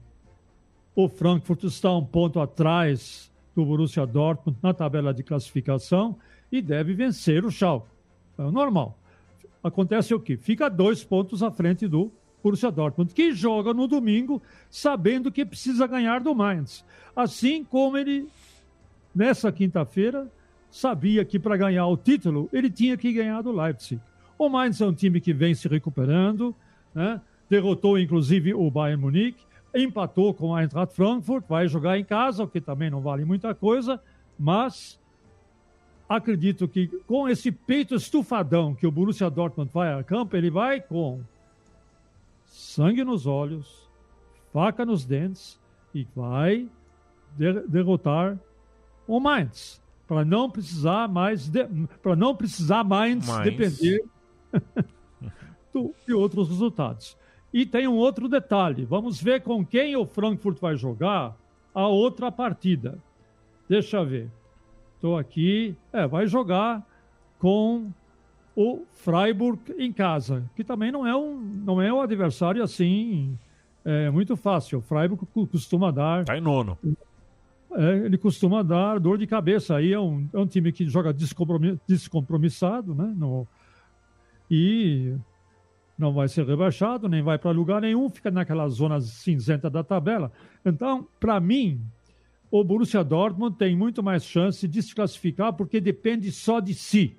o 0.95 1.07
Frankfurt 1.07 1.63
está 1.63 1.95
um 1.95 2.03
ponto 2.03 2.39
atrás 2.39 3.31
do 3.55 3.65
Borussia 3.65 4.05
Dortmund 4.05 4.57
na 4.62 4.74
tabela 4.74 5.13
de 5.13 5.24
classificação 5.24 6.17
e 6.51 6.62
deve 6.62 6.93
vencer 6.93 7.45
o 7.45 7.51
Schalke. 7.51 7.89
É 8.38 8.43
normal. 8.43 8.98
Acontece 9.63 10.13
o 10.13 10.19
quê? 10.19 10.36
Fica 10.36 10.69
dois 10.69 11.03
pontos 11.03 11.43
à 11.43 11.51
frente 11.51 11.88
do 11.88 12.12
Borussia 12.43 12.71
Dortmund, 12.71 13.13
que 13.13 13.33
joga 13.33 13.74
no 13.74 13.88
domingo 13.88 14.41
sabendo 14.69 15.31
que 15.31 15.45
precisa 15.45 15.88
ganhar 15.88 16.21
do 16.21 16.33
Mainz. 16.33 16.83
Assim 17.15 17.63
como 17.63 17.98
ele, 17.98 18.27
nessa 19.13 19.51
quinta-feira, 19.51 20.31
sabia 20.69 21.24
que 21.25 21.38
para 21.38 21.57
ganhar 21.57 21.86
o 21.88 21.98
título 21.98 22.50
ele 22.51 22.69
tinha 22.69 22.98
que 22.98 23.12
ganhar 23.12 23.41
do 23.41 23.51
Leipzig. 23.51 24.01
O 24.38 24.50
Mainz 24.50 24.81
é 24.81 24.86
um 24.86 24.93
time 24.93 25.21
que 25.21 25.33
vem 25.33 25.53
se 25.53 25.67
recuperando, 25.67 26.55
né? 26.95 27.21
derrotou 27.50 28.00
inclusive 28.00 28.53
o 28.53 28.71
Bayern 28.71 29.01
Munique, 29.01 29.43
empatou 29.75 30.33
com 30.33 30.55
a 30.55 30.63
Eintracht 30.63 30.95
Frankfurt, 30.95 31.45
vai 31.48 31.67
jogar 31.67 31.98
em 32.00 32.03
casa, 32.03 32.43
o 32.43 32.48
que 32.48 32.62
também 32.62 32.89
não 32.89 33.01
vale 33.01 33.25
muita 33.25 33.53
coisa, 33.53 34.01
mas 34.39 35.00
acredito 36.07 36.67
que 36.67 36.88
com 37.07 37.27
esse 37.27 37.51
peito 37.51 37.95
estufadão 37.95 38.74
que 38.74 38.88
o 38.88 38.91
Borussia 38.91 39.29
Dortmund 39.29 39.71
vai 39.74 39.93
a 39.93 40.03
campo, 40.03 40.36
ele 40.36 40.50
vai 40.50 40.81
com 40.81 41.21
sangue 42.51 43.03
nos 43.03 43.25
olhos, 43.25 43.89
faca 44.51 44.86
nos 44.86 45.05
dentes 45.05 45.60
e 45.96 46.05
vai 46.13 46.70
de 47.38 47.62
derrotar 47.62 48.38
o 49.08 49.20
Mainz 49.22 49.81
para 50.05 50.25
não 50.25 50.50
precisar 50.50 51.08
mais 51.08 51.50
para 52.01 52.15
não 52.15 52.36
precisar 52.36 52.84
mais 52.84 53.25
Mainz. 53.25 53.43
depender 53.43 54.03
do, 55.74 55.96
de 56.05 56.13
outros 56.13 56.50
resultados. 56.50 57.17
E 57.53 57.65
tem 57.65 57.88
um 57.88 57.96
outro 57.96 58.27
detalhe: 58.27 58.84
vamos 58.84 59.22
ver 59.22 59.41
com 59.41 59.65
quem 59.65 59.96
o 59.96 60.05
Frankfurt 60.05 60.60
vai 60.60 60.75
jogar 60.75 61.38
a 61.74 61.88
outra 61.88 62.29
partida. 62.29 63.00
Deixa 63.70 63.98
eu 63.98 64.05
ver. 64.05 64.29
Estou 64.96 65.17
aqui. 65.17 65.75
É, 65.93 66.05
vai 66.05 66.27
jogar 66.27 66.86
com 67.39 67.89
o 68.55 68.84
Freiburg 68.91 69.60
em 69.77 69.91
casa, 69.91 70.43
que 70.55 70.63
também 70.63 70.91
não 70.91 71.08
é 71.08 71.15
um, 71.15 71.38
não 71.38 71.81
é 71.81 71.91
um 71.91 72.01
adversário 72.01 72.63
assim 72.63 73.38
é, 73.84 74.10
muito 74.10 74.36
fácil. 74.36 74.79
O 74.79 74.81
Freiburg 74.81 75.25
costuma 75.50 75.91
dar. 75.91 76.22
Está 76.22 76.38
em 76.38 76.41
nono. 76.41 76.77
É, 77.74 77.98
ele 78.05 78.17
costuma 78.17 78.62
dar 78.62 79.00
dor 79.00 79.17
de 79.17 79.25
cabeça. 79.25 79.75
Aí 79.75 79.93
é 79.93 80.00
um, 80.00 80.27
é 80.34 80.38
um 80.38 80.46
time 80.46 80.72
que 80.72 80.88
joga 80.88 81.13
descompromissado, 81.88 82.93
né? 82.93 83.13
No, 83.15 83.48
e 84.50 85.15
não 85.98 86.12
vai 86.12 86.27
ser 86.27 86.46
rebaixado, 86.46 87.08
nem 87.08 87.22
vai 87.22 87.38
para 87.38 87.51
lugar 87.51 87.79
nenhum, 87.79 88.10
fica 88.10 88.29
naquela 88.29 88.67
zona 88.67 89.00
cinzenta 89.00 89.70
da 89.70 89.84
tabela. 89.84 90.31
Então, 90.65 91.08
para 91.20 91.39
mim, 91.39 91.79
o 92.50 92.63
Borussia 92.63 93.03
Dortmund 93.03 93.55
tem 93.55 93.77
muito 93.77 94.03
mais 94.03 94.25
chance 94.25 94.67
de 94.67 94.81
se 94.84 94.93
classificar 94.93 95.53
porque 95.53 95.79
depende 95.79 96.29
só 96.31 96.60
de 96.60 96.74
si. 96.74 97.15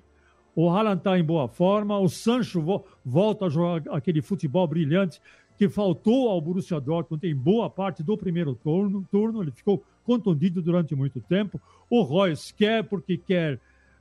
O 0.55 0.69
Haaland 0.69 0.99
está 0.99 1.17
em 1.17 1.23
boa 1.23 1.47
forma, 1.47 1.97
o 1.97 2.07
Sancho 2.07 2.61
vo 2.61 2.85
volta 3.03 3.45
a 3.45 3.49
jogar 3.49 3.81
aquele 3.91 4.21
futebol 4.21 4.67
brilhante 4.67 5.19
que 5.57 5.67
faltou 5.67 6.29
ao 6.29 6.41
Borussia 6.41 6.79
Dortmund 6.79 7.25
em 7.27 7.35
boa 7.35 7.69
parte 7.69 8.03
do 8.03 8.17
primeiro 8.17 8.55
turno, 8.55 9.05
turno 9.11 9.41
ele 9.41 9.51
ficou 9.51 9.83
contundido 10.03 10.61
durante 10.61 10.95
muito 10.95 11.21
tempo. 11.21 11.59
O 11.89 12.01
Royce 12.01 12.53
quer 12.53 12.83
porque 12.83 13.17
quer 13.17 13.59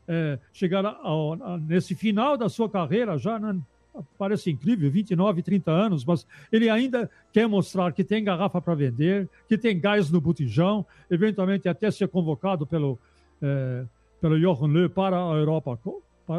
é, 0.09 0.39
chegar 0.53 0.85
ao, 0.85 1.35
a, 1.35 1.59
nesse 1.59 1.95
final 1.95 2.37
da 2.37 2.49
sua 2.49 2.69
carreira, 2.69 3.17
já 3.19 3.39
né, 3.39 3.59
parece 4.19 4.51
incrível, 4.51 4.91
29, 4.91 5.43
30 5.43 5.71
anos, 5.71 6.05
mas 6.05 6.27
ele 6.51 6.69
ainda 6.69 7.11
quer 7.33 7.47
mostrar 7.47 7.93
que 7.93 8.03
tem 8.03 8.25
garrafa 8.25 8.61
para 8.61 8.75
vender, 8.75 9.29
que 9.49 9.59
tem 9.59 9.79
gás 9.79 10.11
no 10.11 10.21
botijão, 10.21 10.85
eventualmente 11.11 11.69
até 11.69 11.91
ser 11.91 12.09
convocado 12.09 12.67
pelo, 12.67 12.99
é, 13.41 13.85
pelo 14.21 14.39
Johan 14.39 14.67
Löw 14.67 14.91
para 14.91 15.17
a 15.17 15.35
Europa, 15.35 15.79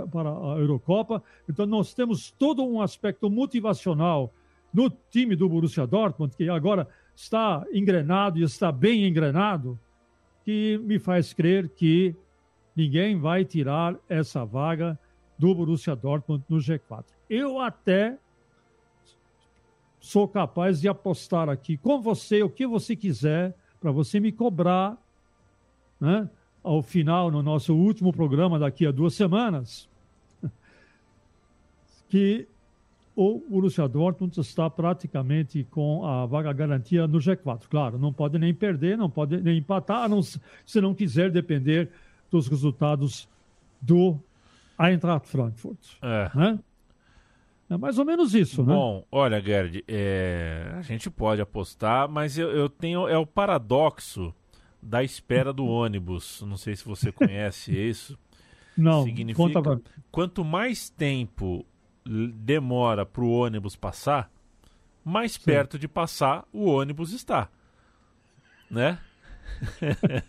para, 0.02 0.30
a 0.30 0.58
Eurocopa. 0.60 1.24
Então 1.48 1.66
nós 1.66 1.94
temos 1.94 2.32
todo 2.32 2.66
um 2.66 2.82
aspecto 2.82 3.30
motivacional 3.30 4.34
no 4.74 4.90
time 4.90 5.36
do 5.36 5.48
Borussia 5.48 5.86
Dortmund, 5.86 6.36
que 6.36 6.50
agora 6.50 6.88
está 7.16 7.66
engrenado 7.72 8.40
e 8.40 8.44
está 8.44 8.72
bem 8.72 9.06
engrenado, 9.06 9.80
que 10.44 10.78
me 10.80 11.00
faz 11.00 11.32
crer 11.32 11.70
que 11.70 12.16
ninguém 12.76 13.20
vai 13.20 13.46
tirar 13.46 13.96
essa 14.10 14.44
vaga 14.44 15.00
do 15.38 15.54
Borussia 15.54 15.96
Dortmund 15.96 16.44
no 16.50 16.58
G4. 16.58 17.06
Eu 17.30 17.60
até 17.60 18.18
sou 20.00 20.28
capaz 20.28 20.82
de 20.82 20.88
apostar 20.88 21.50
aqui 21.50 21.78
com 21.78 22.02
você 22.02 22.44
o 22.44 22.50
que 22.50 22.68
você 22.68 22.96
quiser 22.96 23.56
para 23.80 23.92
você 23.92 24.20
me 24.20 24.32
cobrar, 24.32 24.98
né? 26.00 26.30
Ao 26.64 26.82
final, 26.82 27.30
no 27.30 27.44
nosso 27.44 27.76
último 27.76 28.14
programa 28.14 28.58
daqui 28.58 28.88
a 28.88 28.92
duas 28.92 29.14
semanas, 29.14 29.90
que 32.10 32.48
o 33.16 33.40
Borussia 33.48 33.88
Dortmund 33.88 34.40
está 34.40 34.70
praticamente 34.70 35.68
com 35.70 36.06
a 36.06 36.26
vaga 36.26 36.52
garantia 36.54 37.06
no 37.08 37.20
G4. 37.20 37.64
Claro, 37.70 38.00
não 38.00 38.12
pode 38.12 38.40
nem 38.40 38.54
perder, 38.54 38.98
não 38.98 39.10
pode 39.10 39.40
nem 39.42 39.58
empatar, 39.58 40.10
não, 40.10 40.22
se 40.22 40.82
não 40.82 40.96
quiser 40.96 41.30
depender 41.30 41.90
dos 42.32 42.48
resultados 42.48 43.28
do 43.80 44.18
Eintracht 44.80 45.28
Frankfurt. 45.28 45.78
É. 46.02 46.32
Né? 46.34 46.60
É 47.70 47.78
mais 47.78 47.98
ou 47.98 48.06
menos 48.06 48.34
isso, 48.34 48.64
né? 48.64 48.74
Bom, 48.74 49.06
olha, 49.12 49.42
Gerd, 49.42 49.84
é... 49.88 50.72
a 50.76 50.82
gente 50.82 51.10
pode 51.10 51.42
apostar, 51.42 52.10
mas 52.10 52.38
eu, 52.38 52.50
eu, 52.52 52.70
tenho. 52.70 53.08
É 53.08 53.18
o 53.18 53.26
paradoxo 53.26 54.34
da 54.84 55.04
espera 55.04 55.54
do 55.54 55.66
ônibus. 55.66 56.44
Não 56.46 56.58
sei 56.58 56.76
se 56.76 56.86
você 56.86 57.12
conhece 57.12 57.72
isso. 57.76 58.18
Não, 58.78 59.04
Significa 59.04 59.38
conta 59.38 59.62
pra... 59.62 59.80
quanto 60.12 60.44
mais 60.44 60.90
tempo 60.90 61.66
demora 62.06 63.06
para 63.06 63.24
o 63.24 63.32
ônibus 63.32 63.76
passar, 63.76 64.32
mais 65.04 65.34
Sim. 65.34 65.42
perto 65.46 65.80
de 65.80 65.88
passar 65.88 66.46
o 66.52 66.66
ônibus 66.66 67.12
está. 67.14 67.50
Né? 68.70 69.00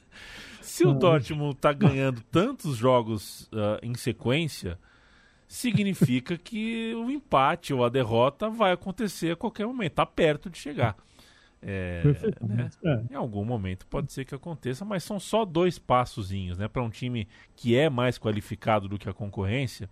Se 0.60 0.86
o 0.86 0.92
Dortmund 0.92 1.56
está 1.56 1.72
ganhando 1.72 2.20
tantos 2.30 2.76
jogos 2.76 3.42
uh, 3.52 3.78
em 3.82 3.94
sequência, 3.94 4.78
significa 5.46 6.36
que 6.36 6.94
o 6.94 7.10
empate 7.10 7.72
ou 7.72 7.84
a 7.84 7.88
derrota 7.88 8.48
vai 8.48 8.72
acontecer 8.72 9.32
a 9.32 9.36
qualquer 9.36 9.66
momento, 9.66 9.92
está 9.92 10.06
perto 10.06 10.50
de 10.50 10.58
chegar. 10.58 10.96
É, 11.66 12.02
né? 12.42 12.68
é. 12.84 13.12
Em 13.12 13.14
algum 13.14 13.44
momento 13.44 13.86
pode 13.86 14.12
ser 14.12 14.26
que 14.26 14.34
aconteça, 14.34 14.84
mas 14.84 15.02
são 15.02 15.18
só 15.18 15.44
dois 15.44 15.78
passozinhos, 15.78 16.58
né? 16.58 16.68
Para 16.68 16.82
um 16.82 16.90
time 16.90 17.26
que 17.56 17.74
é 17.74 17.88
mais 17.88 18.18
qualificado 18.18 18.86
do 18.86 18.98
que 18.98 19.08
a 19.08 19.14
concorrência. 19.14 19.88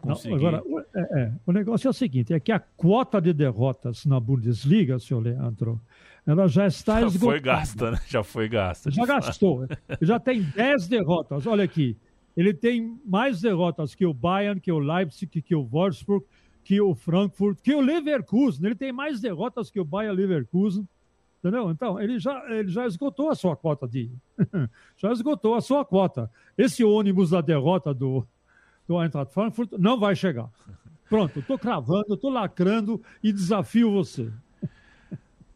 Conseguir... 0.00 0.36
Não, 0.36 0.48
agora, 0.48 0.62
é, 0.94 1.20
é, 1.20 1.32
o 1.46 1.52
negócio 1.52 1.88
é 1.88 1.90
o 1.90 1.94
seguinte: 1.94 2.32
é 2.32 2.38
que 2.38 2.52
a 2.52 2.60
quota 2.60 3.20
de 3.20 3.32
derrotas 3.32 4.04
na 4.04 4.20
Bundesliga, 4.20 4.98
senhor 4.98 5.20
Leandro, 5.20 5.80
ela 6.26 6.46
já 6.46 6.66
está 6.66 7.00
esgotada. 7.02 7.18
Já 7.18 7.18
foi 7.18 7.40
gasta, 7.40 7.90
né? 7.90 7.98
Já 8.06 8.22
foi 8.22 8.48
gasta. 8.48 8.90
Já 8.90 9.06
gastou. 9.06 9.66
já 10.02 10.20
tem 10.20 10.42
10 10.42 10.88
derrotas. 10.88 11.46
Olha 11.46 11.64
aqui. 11.64 11.96
Ele 12.36 12.54
tem 12.54 13.00
mais 13.04 13.40
derrotas 13.40 13.94
que 13.94 14.06
o 14.06 14.14
Bayern, 14.14 14.60
que 14.60 14.70
o 14.70 14.78
Leipzig, 14.78 15.42
que 15.42 15.54
o 15.54 15.64
Wolfsburg, 15.64 16.24
que 16.62 16.80
o 16.80 16.94
Frankfurt, 16.94 17.58
que 17.62 17.74
o 17.74 17.80
Leverkusen. 17.80 18.66
Ele 18.66 18.74
tem 18.74 18.92
mais 18.92 19.20
derrotas 19.20 19.70
que 19.70 19.80
o 19.80 19.84
Bayern 19.84 20.14
Leverkusen. 20.14 20.86
Entendeu? 21.38 21.70
Então, 21.70 22.00
ele 22.00 22.18
já, 22.18 22.44
ele 22.50 22.68
já 22.68 22.86
esgotou 22.86 23.30
a 23.30 23.34
sua 23.34 23.56
cota 23.56 23.86
de. 23.86 24.10
já 24.96 25.12
esgotou 25.12 25.54
a 25.54 25.60
sua 25.60 25.84
cota. 25.84 26.30
Esse 26.56 26.84
ônibus 26.84 27.30
da 27.30 27.40
derrota 27.40 27.94
do, 27.94 28.26
do 28.86 29.00
Eintracht 29.00 29.32
Frankfurt 29.32 29.72
não 29.78 29.98
vai 29.98 30.16
chegar. 30.16 30.50
Pronto, 31.08 31.38
estou 31.38 31.58
cravando, 31.58 32.14
estou 32.14 32.30
lacrando 32.30 33.00
e 33.22 33.32
desafio 33.32 33.92
você. 33.92 34.30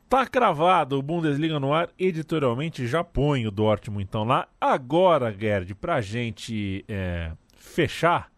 Tá 0.09 0.27
cravado 0.27 0.99
o 0.99 1.03
Bundesliga 1.03 1.59
no 1.59 1.73
ar, 1.73 1.89
editorialmente 1.99 2.87
já 2.87 3.03
põe 3.03 3.47
o 3.47 3.51
Dortmund 3.51 4.05
então 4.05 4.25
lá. 4.25 4.47
Agora, 4.61 5.33
Gerd, 5.33 5.75
pra 5.75 6.01
gente 6.01 6.85
é, 6.87 7.33
fechar, 7.57 8.31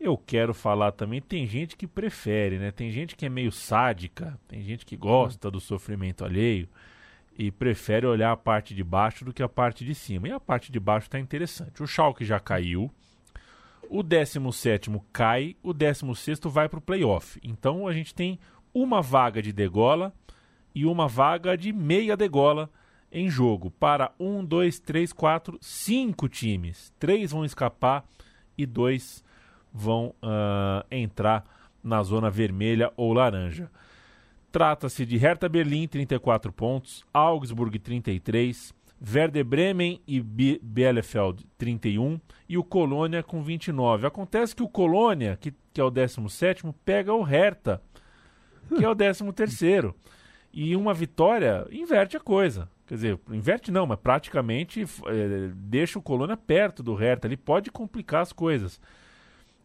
eu 0.00 0.16
quero 0.16 0.54
falar 0.54 0.92
também, 0.92 1.20
tem 1.20 1.46
gente 1.46 1.76
que 1.76 1.86
prefere, 1.86 2.58
né? 2.58 2.70
Tem 2.70 2.90
gente 2.90 3.16
que 3.16 3.26
é 3.26 3.28
meio 3.28 3.50
sádica, 3.50 4.38
tem 4.46 4.62
gente 4.62 4.86
que 4.86 4.96
gosta 4.96 5.50
do 5.50 5.60
sofrimento 5.60 6.24
alheio 6.24 6.68
e 7.36 7.50
prefere 7.50 8.06
olhar 8.06 8.32
a 8.32 8.36
parte 8.36 8.74
de 8.74 8.84
baixo 8.84 9.24
do 9.24 9.32
que 9.32 9.42
a 9.42 9.48
parte 9.48 9.84
de 9.84 9.94
cima. 9.94 10.28
E 10.28 10.32
a 10.32 10.40
parte 10.40 10.70
de 10.70 10.78
baixo 10.78 11.10
tá 11.10 11.18
interessante. 11.18 11.82
O 11.82 11.86
Schalke 11.86 12.24
já 12.24 12.38
caiu, 12.38 12.90
o 13.88 14.02
17 14.02 14.90
cai, 15.12 15.56
o 15.62 15.72
16 15.72 16.40
vai 16.44 16.68
pro 16.68 16.80
playoff. 16.80 17.40
Então 17.42 17.86
a 17.86 17.92
gente 17.92 18.14
tem 18.14 18.38
uma 18.72 19.02
vaga 19.02 19.42
de 19.42 19.52
degola 19.52 20.12
e 20.74 20.84
uma 20.84 21.08
vaga 21.08 21.56
de 21.56 21.72
meia 21.72 22.16
degola 22.16 22.70
em 23.10 23.30
jogo 23.30 23.70
para 23.70 24.12
um, 24.18 24.44
dois, 24.44 24.78
três, 24.78 25.12
quatro, 25.12 25.58
cinco 25.60 26.28
times. 26.28 26.92
Três 26.98 27.32
vão 27.32 27.44
escapar 27.44 28.04
e 28.56 28.66
dois 28.66 29.24
vão 29.78 30.14
uh, 30.22 30.84
entrar 30.90 31.44
na 31.82 32.02
zona 32.02 32.28
vermelha 32.28 32.92
ou 32.96 33.12
laranja. 33.12 33.70
Trata-se 34.50 35.06
de 35.06 35.16
Hertha 35.16 35.48
Berlim, 35.48 35.86
34 35.86 36.52
pontos, 36.52 37.04
Augsburg, 37.12 37.78
33, 37.78 38.74
Werder 39.14 39.44
Bremen 39.44 40.00
e 40.06 40.20
Bielefeld, 40.20 41.46
31 41.56 42.18
e 42.48 42.58
o 42.58 42.64
Colônia 42.64 43.22
com 43.22 43.42
29. 43.42 44.06
Acontece 44.06 44.56
que 44.56 44.62
o 44.62 44.68
Colônia, 44.68 45.38
que, 45.40 45.54
que 45.72 45.80
é 45.80 45.84
o 45.84 45.90
17, 45.90 46.64
pega 46.84 47.14
o 47.14 47.22
Hertha, 47.22 47.80
que 48.76 48.84
é 48.84 48.88
o 48.88 48.96
13. 48.96 49.94
E 50.52 50.74
uma 50.74 50.92
vitória 50.92 51.66
inverte 51.70 52.16
a 52.16 52.20
coisa. 52.20 52.68
Quer 52.86 52.94
dizer, 52.94 53.20
inverte 53.30 53.70
não, 53.70 53.86
mas 53.86 53.98
praticamente 53.98 54.82
é, 54.82 55.50
deixa 55.54 55.98
o 55.98 56.02
Colônia 56.02 56.38
perto 56.38 56.82
do 56.82 56.94
Hertha. 56.94 57.28
Ele 57.28 57.36
pode 57.36 57.70
complicar 57.70 58.22
as 58.22 58.32
coisas. 58.32 58.80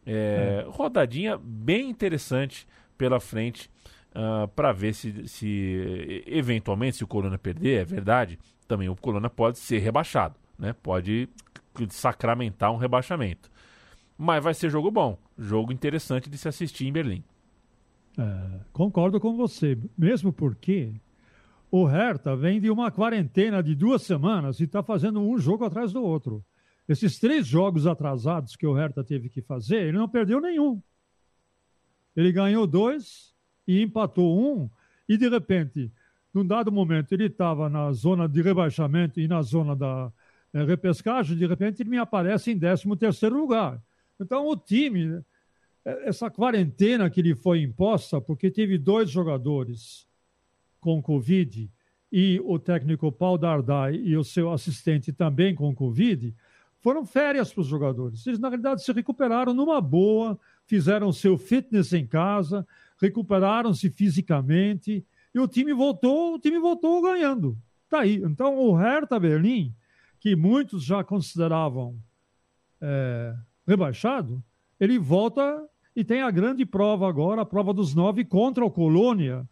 É. 0.06 0.66
Rodadinha 0.68 1.38
bem 1.38 1.90
interessante 1.90 2.68
pela 2.98 3.20
frente 3.20 3.70
uh, 4.14 4.44
ah, 4.44 4.48
para 4.48 4.72
ver 4.72 4.94
se, 4.94 5.28
se, 5.28 6.24
eventualmente, 6.28 6.98
se 6.98 7.04
o 7.04 7.08
Colônia 7.08 7.38
perder, 7.38 7.82
é 7.82 7.86
verdade, 7.86 8.40
também 8.68 8.90
o 8.90 8.96
Colônia 8.96 9.30
pode 9.30 9.60
ser 9.60 9.80
rebaixado. 9.80 10.36
Né? 10.58 10.74
Pode 10.74 11.30
sacramentar 11.90 12.72
um 12.72 12.78
rebaixamento. 12.78 13.50
Mas 14.18 14.44
vai 14.44 14.54
ser 14.54 14.70
jogo 14.70 14.92
bom, 14.92 15.18
jogo 15.38 15.74
interessante 15.74 16.30
de 16.30 16.38
se 16.38 16.48
assistir 16.48 16.86
em 16.86 16.94
Berlim. 16.94 17.24
É, 18.18 18.60
concordo 18.72 19.20
com 19.20 19.36
você, 19.36 19.78
mesmo 19.98 20.32
porque 20.32 20.94
o 21.72 21.86
Hertha 21.86 22.36
vem 22.36 22.62
de 22.62 22.70
uma 22.70 22.92
quarentena 22.92 23.64
de 23.64 23.74
duas 23.74 24.04
semanas 24.04 24.60
e 24.60 24.66
está 24.66 24.84
fazendo 24.84 25.20
um 25.20 25.38
jogo 25.40 25.66
atrás 25.66 25.92
do 25.92 26.04
outro. 26.04 26.46
Esses 26.88 27.20
três 27.20 27.48
jogos 27.48 27.88
atrasados 27.88 28.56
que 28.56 28.68
o 28.68 28.74
Hertha 28.74 29.04
teve 29.04 29.30
que 29.30 29.42
fazer, 29.42 29.88
ele 29.88 29.98
não 29.98 30.08
perdeu 30.08 30.42
nenhum. 30.42 30.82
Ele 32.16 32.32
ganhou 32.32 32.68
dois 32.68 33.34
e 33.68 33.82
empatou 33.82 34.40
um, 34.40 34.70
e 35.08 35.18
de 35.18 35.30
repente, 35.30 35.92
num 36.34 36.46
dado 36.46 36.72
momento, 36.72 37.14
ele 37.14 37.26
estava 37.26 37.70
na 37.70 37.92
zona 37.94 38.28
de 38.28 38.42
rebaixamento 38.42 39.20
e 39.20 39.28
na 39.28 39.42
zona 39.42 39.76
da 39.76 40.12
é, 40.54 40.64
repescagem, 40.64 41.38
de 41.38 41.48
repente 41.48 41.82
ele 41.82 41.90
me 41.90 41.98
aparece 41.98 42.52
em 42.52 42.60
13 42.60 42.96
terceiro 42.98 43.38
lugar. 43.38 43.82
Então 44.20 44.48
o 44.48 44.56
time 44.56 45.24
essa 45.86 46.30
quarentena 46.30 47.10
que 47.10 47.22
lhe 47.22 47.36
foi 47.36 47.62
imposta, 47.62 48.22
porque 48.22 48.50
teve 48.50 48.78
dois 48.78 49.10
jogadores 49.10 50.08
com 50.80 51.02
Covid 51.02 51.70
e 52.12 52.40
o 52.44 52.58
técnico 52.58 53.12
Paul 53.12 53.38
Dardai 53.38 53.96
e 53.96 54.16
o 54.16 54.24
seu 54.24 54.52
assistente 54.52 55.12
também 55.12 55.54
com 55.54 55.74
Covid, 55.76 56.34
foram 56.84 57.06
férias 57.06 57.54
para 57.54 57.62
os 57.62 57.68
jogadores. 57.68 58.28
Eles, 58.28 58.40
na 58.40 58.50
realidade, 58.50 58.84
se 58.84 58.92
recuperaram 58.92 59.54
numa 59.54 59.80
boa, 59.80 60.38
fizeram 60.68 61.14
seu 61.14 61.38
fitness 61.38 61.94
em 61.94 62.06
casa, 62.06 62.68
recuperaram-se 63.02 63.90
fisicamente 63.90 65.04
e 65.34 65.40
o 65.40 65.48
time 65.48 65.74
voltou, 65.74 66.36
o 66.36 66.40
time 66.40 66.60
voltou 66.60 67.02
ganhando. 67.02 67.58
Tá 67.90 68.02
aí. 68.02 68.16
Então, 68.18 68.58
o 68.60 68.76
Hertha 68.76 69.18
Berlim, 69.18 69.74
que 70.20 70.36
muitos 70.36 70.84
já 70.84 71.06
consideravam 71.06 71.96
é, 72.82 73.34
rebaixado, 73.66 74.44
ele 74.78 75.00
volta 75.00 75.66
e 75.96 76.04
tem 76.04 76.22
a 76.22 76.32
grande 76.32 76.66
prova 76.66 77.08
agora, 77.08 77.44
a 77.44 77.46
prova 77.46 77.74
dos 77.74 77.96
nove 77.96 78.26
contra 78.26 78.66
o 78.66 78.70
Colônia. 78.70 79.48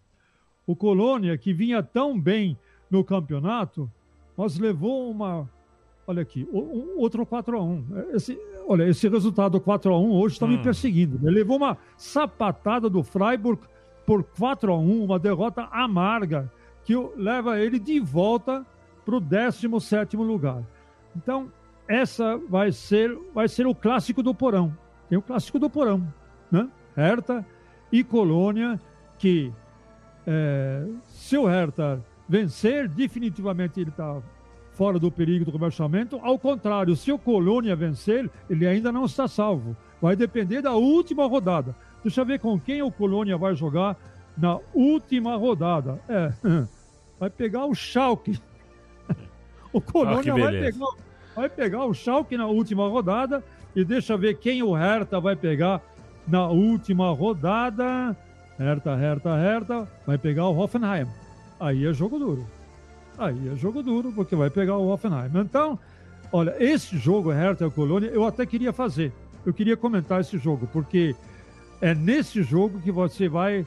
O 0.67 0.76
Colônia, 0.76 1.38
que 1.38 1.54
vinha 1.54 1.82
tão 1.82 2.20
bem 2.20 2.58
no 2.89 3.06
campeonato, 3.06 3.89
mas 4.36 4.58
levou 4.58 5.10
uma, 5.10 5.50
olha 6.12 6.21
aqui, 6.21 6.47
um, 6.52 7.00
outro 7.00 7.26
4x1. 7.26 8.13
Esse, 8.13 8.39
olha, 8.67 8.84
esse 8.84 9.08
resultado 9.08 9.60
4x1 9.60 10.12
hoje 10.12 10.36
está 10.36 10.45
hum. 10.45 10.50
me 10.50 10.58
perseguindo. 10.58 11.17
Ele 11.24 11.39
levou 11.39 11.58
uma 11.58 11.78
sapatada 11.97 12.89
do 12.89 13.02
Freiburg 13.02 13.62
por 14.06 14.24
4x1, 14.24 15.04
uma 15.04 15.17
derrota 15.17 15.67
amarga, 15.71 16.52
que 16.84 16.95
leva 17.15 17.60
ele 17.60 17.80
de 17.80 18.00
volta 18.00 18.65
para 19.06 19.15
o 19.15 19.19
17 19.19 20.17
lugar. 20.17 20.63
Então, 21.15 21.52
essa 21.88 22.38
vai 22.38 22.71
ser, 22.71 23.17
vai 23.34 23.47
ser 23.47 23.65
o 23.65 23.74
clássico 23.76 24.21
do 24.21 24.36
porão. 24.36 24.76
Tem 25.10 25.17
o 25.17 25.21
clássico 25.21 25.60
do 25.60 25.69
porão, 25.69 26.06
né? 26.52 26.69
Hertha 26.95 27.45
e 27.91 28.04
Colônia, 28.04 28.80
que 29.17 29.52
é, 30.28 30.86
se 31.06 31.38
o 31.38 31.45
Hertha 31.45 32.04
vencer, 32.28 32.88
definitivamente 32.88 33.80
ele 33.80 33.89
está 33.89 34.21
fora 34.82 34.98
do 34.98 35.12
perigo 35.12 35.46
do 35.46 35.52
rebaixamento. 35.52 36.20
Ao 36.24 36.39
contrário, 36.39 36.96
se 36.96 37.12
o 37.12 37.20
Colônia 37.20 37.76
vencer, 37.76 38.28
ele 38.50 38.65
ainda 38.65 38.91
não 38.91 39.06
está 39.06 39.28
salvo. 39.28 39.78
Vai 40.02 40.15
depender 40.15 40.60
da 40.60 40.72
última 40.72 41.28
rodada. 41.28 41.76
Deixa 42.04 42.22
eu 42.22 42.26
ver 42.26 42.39
com 42.39 42.60
quem 42.60 42.82
o 42.82 42.91
Colônia 42.91 43.38
vai 43.38 43.54
jogar 43.54 43.96
na 44.36 44.58
última 44.74 45.36
rodada. 45.36 46.02
É, 46.10 46.34
vai 47.20 47.30
pegar 47.30 47.67
o 47.67 47.76
Schalke. 47.76 48.41
O 49.72 49.80
Colônia 49.80 50.34
ah, 50.34 50.38
vai, 50.38 50.52
pegar, 50.52 50.88
vai 51.34 51.50
pegar 51.50 51.86
o 51.86 51.94
Schalke 51.94 52.36
na 52.36 52.48
última 52.48 52.89
rodada 52.89 53.41
e 53.74 53.86
deixa 53.86 54.13
eu 54.13 54.17
ver 54.17 54.38
quem 54.38 54.62
o 54.62 54.74
Hertha 54.74 55.17
vai 55.17 55.36
pegar 55.36 55.80
na 56.28 56.48
última 56.48 57.10
rodada. 57.12 58.17
Hertha, 58.60 58.96
Hertha, 58.96 59.38
Hertha, 59.38 59.88
vai 60.06 60.17
pegar 60.17 60.48
o 60.48 60.58
Hoffenheim. 60.58 61.08
Aí 61.58 61.86
é 61.86 61.94
jogo 61.94 62.20
duro. 62.20 62.61
Aí 63.17 63.50
é 63.50 63.56
jogo 63.56 63.84
duro, 63.84 64.12
porque 64.12 64.36
vai 64.36 64.50
pegar 64.50 64.78
o 64.78 64.89
Hoffenheim. 64.89 65.32
Então, 65.36 65.78
olha, 66.32 66.56
esse 66.60 66.97
jogo, 66.97 67.32
Hertha 67.32 67.65
e 67.65 67.71
Colônia, 67.71 68.10
eu 68.10 68.26
até 68.26 68.45
queria 68.45 68.74
fazer. 68.74 69.12
Eu 69.45 69.54
queria 69.54 69.76
comentar 69.76 70.21
esse 70.21 70.38
jogo, 70.38 70.67
porque 70.71 71.15
é 71.82 71.93
nesse 71.93 72.43
jogo 72.43 72.80
que 72.80 72.91
você 72.91 73.28
vai 73.28 73.65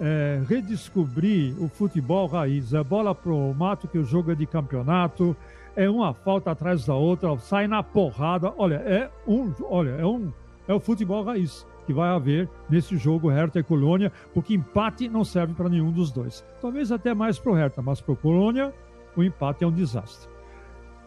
é, 0.00 0.40
redescobrir 0.48 1.54
o 1.62 1.68
futebol 1.68 2.26
raiz. 2.26 2.72
É 2.72 2.82
bola 2.82 3.14
pro 3.14 3.54
mato, 3.54 3.88
que 3.88 3.98
o 3.98 4.04
jogo 4.04 4.32
é 4.32 4.34
de 4.34 4.46
campeonato, 4.46 5.36
é 5.76 5.88
uma 5.88 6.14
falta 6.14 6.50
atrás 6.50 6.86
da 6.86 6.94
outra, 6.94 7.36
sai 7.38 7.66
na 7.66 7.82
porrada. 7.82 8.52
Olha, 8.56 8.76
é 8.76 9.10
um, 9.26 9.52
olha, 9.62 9.90
é 9.90 10.06
um, 10.06 10.32
é 10.66 10.74
o 10.74 10.80
futebol 10.80 11.22
raiz 11.24 11.66
que 11.84 11.92
vai 11.92 12.08
haver 12.10 12.48
nesse 12.68 12.96
jogo 12.96 13.28
Hertha 13.28 13.60
e 13.60 13.62
Colônia, 13.62 14.10
porque 14.32 14.54
empate 14.54 15.08
não 15.08 15.24
serve 15.24 15.54
para 15.54 15.68
nenhum 15.68 15.90
dos 15.92 16.10
dois. 16.10 16.44
Talvez 16.60 16.90
até 16.90 17.14
mais 17.14 17.38
para 17.38 17.52
o 17.52 17.54
Hertha, 17.54 17.82
mas 17.82 18.00
para 18.00 18.12
o 18.12 18.16
Colônia 18.16 18.72
o 19.16 19.22
empate 19.22 19.62
é 19.64 19.66
um 19.66 19.72
desastre. 19.72 20.28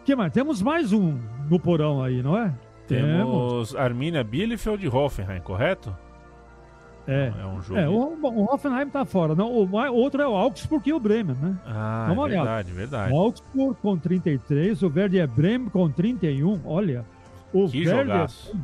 que 0.06 0.16
mais? 0.16 0.32
Temos 0.32 0.62
mais 0.62 0.94
um 0.94 1.18
no 1.50 1.60
porão 1.60 2.02
aí, 2.02 2.24
não 2.24 2.38
é? 2.38 2.54
Temos, 2.88 3.12
Temos. 3.12 3.76
Arminia 3.76 4.24
Bielefeld 4.24 4.86
e 4.86 4.88
Hoffenheim, 4.88 5.42
correto? 5.42 5.94
É, 7.06 7.32
é 7.42 7.46
um 7.46 7.62
jogo. 7.62 7.80
É, 7.80 7.88
o, 7.88 8.18
o 8.22 8.54
Hoffenheim 8.54 8.90
tá 8.90 9.06
fora. 9.06 9.34
Não, 9.34 9.50
o 9.50 9.72
outro 9.94 10.22
é 10.22 10.28
o 10.28 10.36
Augsburg 10.36 10.90
e 10.90 10.94
o 10.94 11.00
Bremen, 11.00 11.38
né? 11.42 11.58
Ah, 11.66 12.06
Vamos 12.10 12.26
é 12.26 12.36
verdade, 12.36 12.72
verdade. 12.74 13.14
O 13.14 13.18
Augsburg 13.18 13.78
com 13.82 13.98
33, 13.98 14.84
o 14.84 14.90
Verde 14.90 15.18
é 15.20 15.26
Bremen 15.26 15.70
com 15.70 15.90
31. 15.90 16.60
Olha, 16.66 17.06
o 17.54 17.70
que 17.70 17.84
Verde 17.86 18.10
jogaço. 18.10 18.56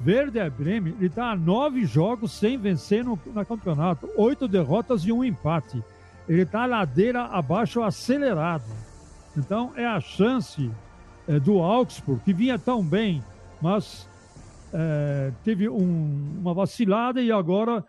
Verde 0.00 0.38
é 0.38 0.50
Bremen, 0.50 0.94
ele 0.96 1.06
está 1.06 1.30
a 1.30 1.36
nove 1.36 1.84
jogos 1.84 2.32
sem 2.32 2.58
vencer 2.58 3.04
no, 3.04 3.18
no 3.26 3.46
campeonato, 3.46 4.08
oito 4.16 4.46
derrotas 4.46 5.02
e 5.04 5.12
um 5.12 5.24
empate. 5.24 5.82
Ele 6.28 6.42
está 6.42 6.66
ladeira 6.66 7.24
abaixo 7.24 7.82
acelerado. 7.82 8.64
Então 9.36 9.72
é 9.76 9.86
a 9.86 10.00
chance 10.00 10.70
é, 11.26 11.40
do 11.40 11.58
Augsburg, 11.58 12.22
que 12.24 12.32
vinha 12.32 12.58
tão 12.58 12.82
bem, 12.82 13.22
mas 13.60 14.08
é, 14.72 15.32
teve 15.42 15.68
um, 15.68 16.38
uma 16.40 16.52
vacilada 16.52 17.20
e 17.22 17.32
agora 17.32 17.84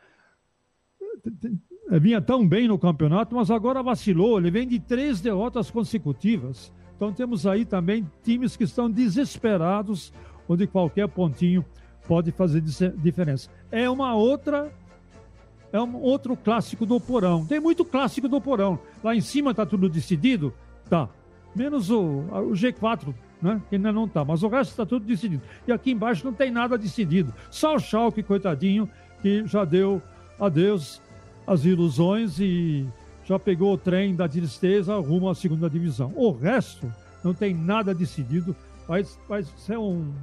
vinha 2.00 2.22
tão 2.22 2.48
bem 2.48 2.68
no 2.68 2.78
campeonato, 2.78 3.36
mas 3.36 3.52
agora 3.52 3.84
vacilou. 3.84 4.38
Ele 4.38 4.52
vem 4.52 4.68
de 4.68 4.80
três 4.80 5.22
derrotas 5.22 5.70
consecutivas. 5.70 6.72
Então 6.96 7.12
temos 7.12 7.46
aí 7.46 7.66
também 7.66 8.10
times 8.24 8.56
que 8.56 8.64
estão 8.64 8.90
desesperados, 8.90 10.14
onde 10.48 10.66
qualquer 10.66 11.08
pontinho 11.08 11.66
pode 12.08 12.32
fazer 12.32 12.62
diferença. 12.62 13.50
É 13.72 13.90
uma 13.90 14.16
outra 14.16 14.72
é 15.72 15.82
um 15.82 15.98
outro 16.02 16.38
clássico 16.38 16.86
do 16.86 17.00
porão. 17.02 17.46
Tem 17.46 17.60
muito 17.60 17.84
clássico 17.84 18.30
do 18.30 18.40
porão. 18.40 18.80
Lá 19.04 19.14
em 19.14 19.20
cima 19.20 19.52
está 19.52 19.66
tudo 19.66 19.90
decidido? 19.90 20.54
Tá. 20.90 21.10
Menos 21.54 21.90
o, 21.90 22.00
o 22.00 22.52
G4, 22.52 23.14
né? 23.42 23.62
Que 23.70 23.76
ainda 23.76 23.92
não 23.92 24.06
está. 24.06 24.24
Mas 24.24 24.42
o 24.42 24.48
resto 24.48 24.72
está 24.72 24.86
tudo 24.86 25.06
decidido. 25.06 25.42
E 25.68 25.74
aqui 25.74 25.92
embaixo 25.92 26.24
não 26.24 26.32
tem 26.32 26.50
nada 26.50 26.78
decidido. 26.78 27.34
Só 27.50 27.76
o 27.76 27.80
Schalke, 27.80 28.24
coitadinho, 28.24 28.90
que 29.22 29.46
já 29.46 29.66
deu 29.66 30.02
adeus 30.40 31.02
às 31.46 31.66
ilusões 31.66 32.40
e 32.40 32.88
já 33.26 33.38
pegou 33.38 33.74
o 33.74 33.78
trem 33.78 34.16
da 34.16 34.30
tristeza 34.30 34.96
rumo 34.96 35.30
à 35.30 35.36
segunda 35.36 35.70
divisão. 35.70 36.14
O 36.16 36.32
resto 36.32 36.90
não 37.24 37.34
tem 37.34 37.54
nada 37.54 37.94
decidido. 37.94 38.56
Vai, 38.88 39.06
vai 39.28 39.44
ser 39.58 39.78
um, 39.78 40.14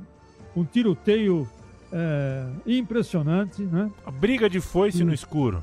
um 0.57 0.64
tiroteio 0.64 1.47
é, 1.92 2.46
impressionante, 2.66 3.62
né? 3.62 3.90
A 4.05 4.11
briga 4.11 4.48
de 4.48 4.61
foice 4.61 5.05
no 5.05 5.12
escuro. 5.12 5.62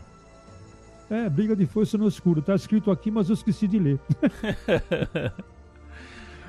É, 1.10 1.28
briga 1.28 1.56
de 1.56 1.66
foice 1.66 1.98
no 1.98 2.08
escuro. 2.08 2.42
Tá 2.42 2.54
escrito 2.54 2.92
aqui, 2.92 3.10
mas 3.10 3.30
eu 3.30 3.34
esqueci 3.34 3.68
de 3.68 3.80
ler. 3.80 4.00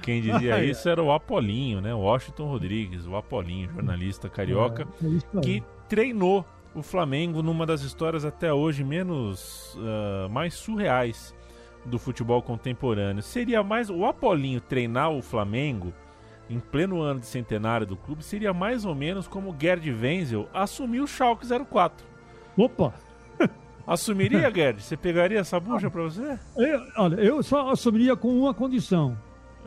Quem 0.02 0.20
dizia 0.20 0.56
ah, 0.56 0.64
isso 0.64 0.88
era 0.88 1.02
o 1.02 1.12
Apolinho, 1.12 1.80
né? 1.80 1.94
Washington 1.94 2.46
Rodrigues, 2.46 3.06
o 3.06 3.16
Apolinho, 3.16 3.70
jornalista 3.70 4.28
carioca, 4.28 4.86
é, 5.02 5.38
é 5.38 5.40
que 5.40 5.62
treinou 5.88 6.44
o 6.74 6.82
Flamengo 6.82 7.42
numa 7.42 7.66
das 7.66 7.82
histórias 7.82 8.24
até 8.24 8.52
hoje 8.52 8.84
menos 8.84 9.74
uh, 9.76 10.28
mais 10.30 10.54
surreais 10.54 11.34
do 11.84 11.98
futebol 11.98 12.42
contemporâneo. 12.42 13.22
Seria 13.22 13.62
mais 13.62 13.90
o 13.90 14.04
Apolinho 14.04 14.60
treinar 14.60 15.10
o 15.10 15.22
Flamengo 15.22 15.92
em 16.50 16.58
pleno 16.58 17.00
ano 17.00 17.20
de 17.20 17.26
centenário 17.26 17.86
do 17.86 17.96
clube, 17.96 18.24
seria 18.24 18.52
mais 18.52 18.84
ou 18.84 18.94
menos 18.94 19.28
como 19.28 19.54
Gerd 19.58 19.88
Wenzel 19.90 20.48
assumir 20.52 21.00
o 21.00 21.06
Schalke 21.06 21.46
04. 21.46 22.04
Opa! 22.56 22.92
Assumiria, 23.86 24.50
Gerd? 24.52 24.82
Você 24.82 24.96
pegaria 24.96 25.38
essa 25.38 25.60
bucha 25.60 25.88
para 25.88 26.02
você? 26.02 26.38
Eu, 26.56 26.80
olha, 26.96 27.14
eu 27.16 27.42
só 27.42 27.70
assumiria 27.70 28.16
com 28.16 28.28
uma 28.28 28.52
condição. 28.52 29.16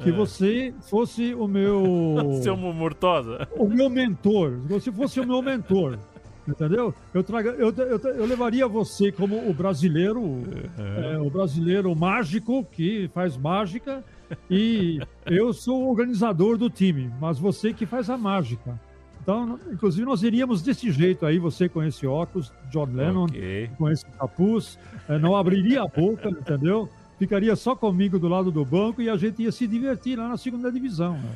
Que 0.02 0.10
é. 0.10 0.12
você 0.12 0.74
fosse 0.90 1.34
o 1.36 1.48
meu. 1.48 2.40
Seu 2.42 2.58
Mortosa? 2.58 3.48
O 3.56 3.68
meu 3.68 3.90
mentor. 3.90 4.60
Se 4.68 4.68
você 4.68 4.92
fosse 4.92 5.20
o 5.20 5.26
meu 5.26 5.42
mentor. 5.42 6.00
Entendeu? 6.48 6.94
Eu, 7.14 7.24
traga, 7.24 7.52
eu, 7.52 7.72
eu, 7.72 7.98
eu 7.98 8.26
levaria 8.26 8.68
você 8.68 9.14
como 9.14 9.50
o 9.50 9.54
brasileiro, 9.54 10.20
uhum. 10.20 10.44
é, 10.78 11.18
o 11.18 11.30
brasileiro 11.30 11.96
mágico 11.96 12.66
que 12.66 13.10
faz 13.14 13.38
mágica, 13.38 14.04
e 14.50 15.00
eu 15.26 15.54
sou 15.54 15.84
o 15.84 15.90
organizador 15.90 16.58
do 16.58 16.70
time, 16.70 17.12
mas 17.20 17.40
você 17.40 17.74
que 17.74 17.86
faz 17.86 18.10
a 18.10 18.18
mágica. 18.18 18.80
Então, 19.22 19.58
inclusive, 19.72 20.06
nós 20.06 20.22
iríamos 20.22 20.62
desse 20.62 20.92
jeito 20.92 21.26
aí, 21.26 21.40
você 21.40 21.70
com 21.70 21.82
esse 21.82 22.06
óculos, 22.06 22.52
John 22.70 22.90
Lennon, 22.92 23.24
okay. 23.24 23.70
com 23.78 23.90
esse 23.90 24.06
capuz, 24.06 24.78
é, 25.08 25.18
não 25.18 25.36
abriria 25.36 25.82
a 25.82 25.88
boca, 25.88 26.30
entendeu? 26.30 26.90
Ficaria 27.18 27.56
só 27.56 27.74
comigo 27.74 28.20
do 28.20 28.28
lado 28.28 28.52
do 28.52 28.66
banco 28.66 29.02
e 29.02 29.10
a 29.10 29.16
gente 29.16 29.42
ia 29.42 29.52
se 29.52 29.66
divertir 29.66 30.18
lá 30.18 30.28
na 30.28 30.36
segunda 30.36 30.70
divisão. 30.70 31.14
Né? 31.14 31.36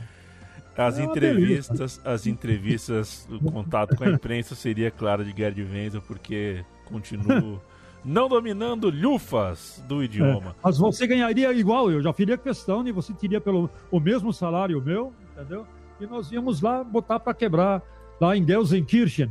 As 0.78 1.00
é 1.00 1.04
entrevistas, 1.04 2.02
as 2.04 2.28
entrevistas, 2.28 3.28
o 3.32 3.52
contato 3.52 3.96
com 3.96 4.04
a 4.04 4.10
imprensa 4.10 4.54
seria, 4.54 4.92
claro, 4.92 5.24
de 5.24 5.36
Gerd 5.36 5.64
Wenzel, 5.64 6.02
porque 6.02 6.64
continuo 6.86 7.62
não 8.08 8.30
dominando 8.30 8.90
lufas 8.90 9.84
do 9.86 10.02
idioma. 10.02 10.52
É, 10.52 10.56
mas 10.64 10.78
você 10.78 11.06
ganharia 11.06 11.52
igual, 11.52 11.92
eu 11.92 12.02
já 12.02 12.14
faria 12.14 12.38
questão 12.38 12.88
e 12.88 12.92
você 12.94 13.14
teria 13.14 13.42
pelo 13.42 13.70
o 13.92 14.00
mesmo 14.00 14.32
salário 14.32 14.82
meu, 14.82 15.14
entendeu? 15.34 15.68
E 16.00 16.06
nós 16.08 16.32
íamos 16.32 16.62
lá 16.62 16.86
botar 16.86 17.20
para 17.20 17.34
quebrar 17.34 17.82
lá 18.20 18.38
em 18.38 18.48
Gelsenkirchen. 18.48 19.30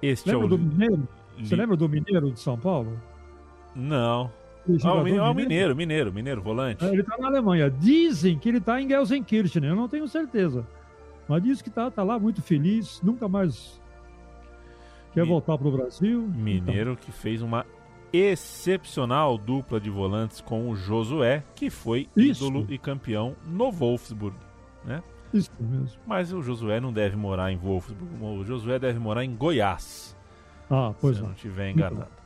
Este 0.00 0.30
lembra 0.30 0.44
é 0.44 0.46
o... 0.46 0.48
do 0.48 0.58
Mineiro? 0.58 1.08
Você 1.38 1.54
lembra 1.54 1.76
do 1.76 1.88
Mineiro 1.88 2.30
de 2.30 2.40
São 2.40 2.58
Paulo? 2.58 2.98
Não. 3.74 4.32
Ah, 4.82 4.94
o 4.94 5.02
mineiro, 5.02 5.34
mineiro, 5.34 5.76
mineiro, 5.76 6.12
mineiro, 6.12 6.42
volante. 6.42 6.82
É, 6.82 6.88
ele 6.88 7.02
está 7.02 7.18
na 7.18 7.26
Alemanha. 7.26 7.70
Dizem 7.70 8.38
que 8.38 8.48
ele 8.48 8.58
está 8.58 8.80
em 8.80 8.88
Gelsenkirchen, 8.88 9.62
eu 9.66 9.76
não 9.76 9.86
tenho 9.86 10.08
certeza. 10.08 10.66
Mas 11.28 11.42
diz 11.42 11.60
que 11.60 11.68
está 11.68 11.90
tá 11.90 12.02
lá 12.02 12.18
muito 12.18 12.40
feliz, 12.40 13.02
nunca 13.02 13.28
mais 13.28 13.78
quer 15.14 15.24
voltar 15.24 15.56
para 15.56 15.68
o 15.68 15.72
Brasil. 15.72 16.22
Mineiro 16.22 16.92
então. 16.92 17.04
que 17.04 17.12
fez 17.12 17.40
uma 17.40 17.64
excepcional 18.12 19.38
dupla 19.38 19.80
de 19.80 19.90
volantes 19.90 20.40
com 20.40 20.68
o 20.68 20.76
Josué, 20.76 21.42
que 21.54 21.70
foi 21.70 22.08
Isso. 22.16 22.46
ídolo 22.46 22.66
e 22.68 22.78
campeão 22.78 23.34
no 23.46 23.72
Wolfsburg, 23.72 24.36
né? 24.84 25.02
Isso 25.32 25.50
mesmo. 25.58 26.00
Mas 26.06 26.32
o 26.32 26.40
Josué 26.40 26.80
não 26.80 26.92
deve 26.92 27.16
morar 27.16 27.50
em 27.50 27.56
Wolfsburg, 27.56 28.04
o 28.22 28.44
Josué 28.44 28.78
deve 28.78 28.98
morar 29.00 29.24
em 29.24 29.34
Goiás. 29.34 30.16
Ah, 30.70 30.94
pois 31.00 31.16
se 31.16 31.22
não. 31.22 31.28
não 31.28 31.34
estiver 31.34 31.70
enganado. 31.70 32.23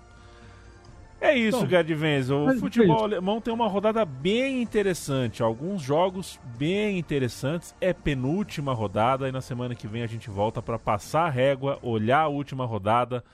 É 1.20 1.34
isso, 1.36 1.58
então, 1.58 1.68
Gerd 1.68 1.94
Wenzel. 1.94 2.46
O 2.46 2.58
futebol 2.58 3.04
alemão 3.04 3.40
tem 3.40 3.52
uma 3.52 3.66
rodada 3.66 4.04
bem 4.04 4.62
interessante. 4.62 5.42
Alguns 5.42 5.82
jogos 5.82 6.38
bem 6.56 6.96
interessantes. 6.98 7.74
É 7.80 7.92
penúltima 7.92 8.72
rodada 8.72 9.28
e 9.28 9.32
na 9.32 9.40
semana 9.40 9.74
que 9.74 9.88
vem 9.88 10.02
a 10.02 10.06
gente 10.06 10.30
volta 10.30 10.62
para 10.62 10.78
passar 10.78 11.26
a 11.26 11.30
régua, 11.30 11.78
olhar 11.82 12.20
a 12.20 12.28
última 12.28 12.64
rodada, 12.64 13.24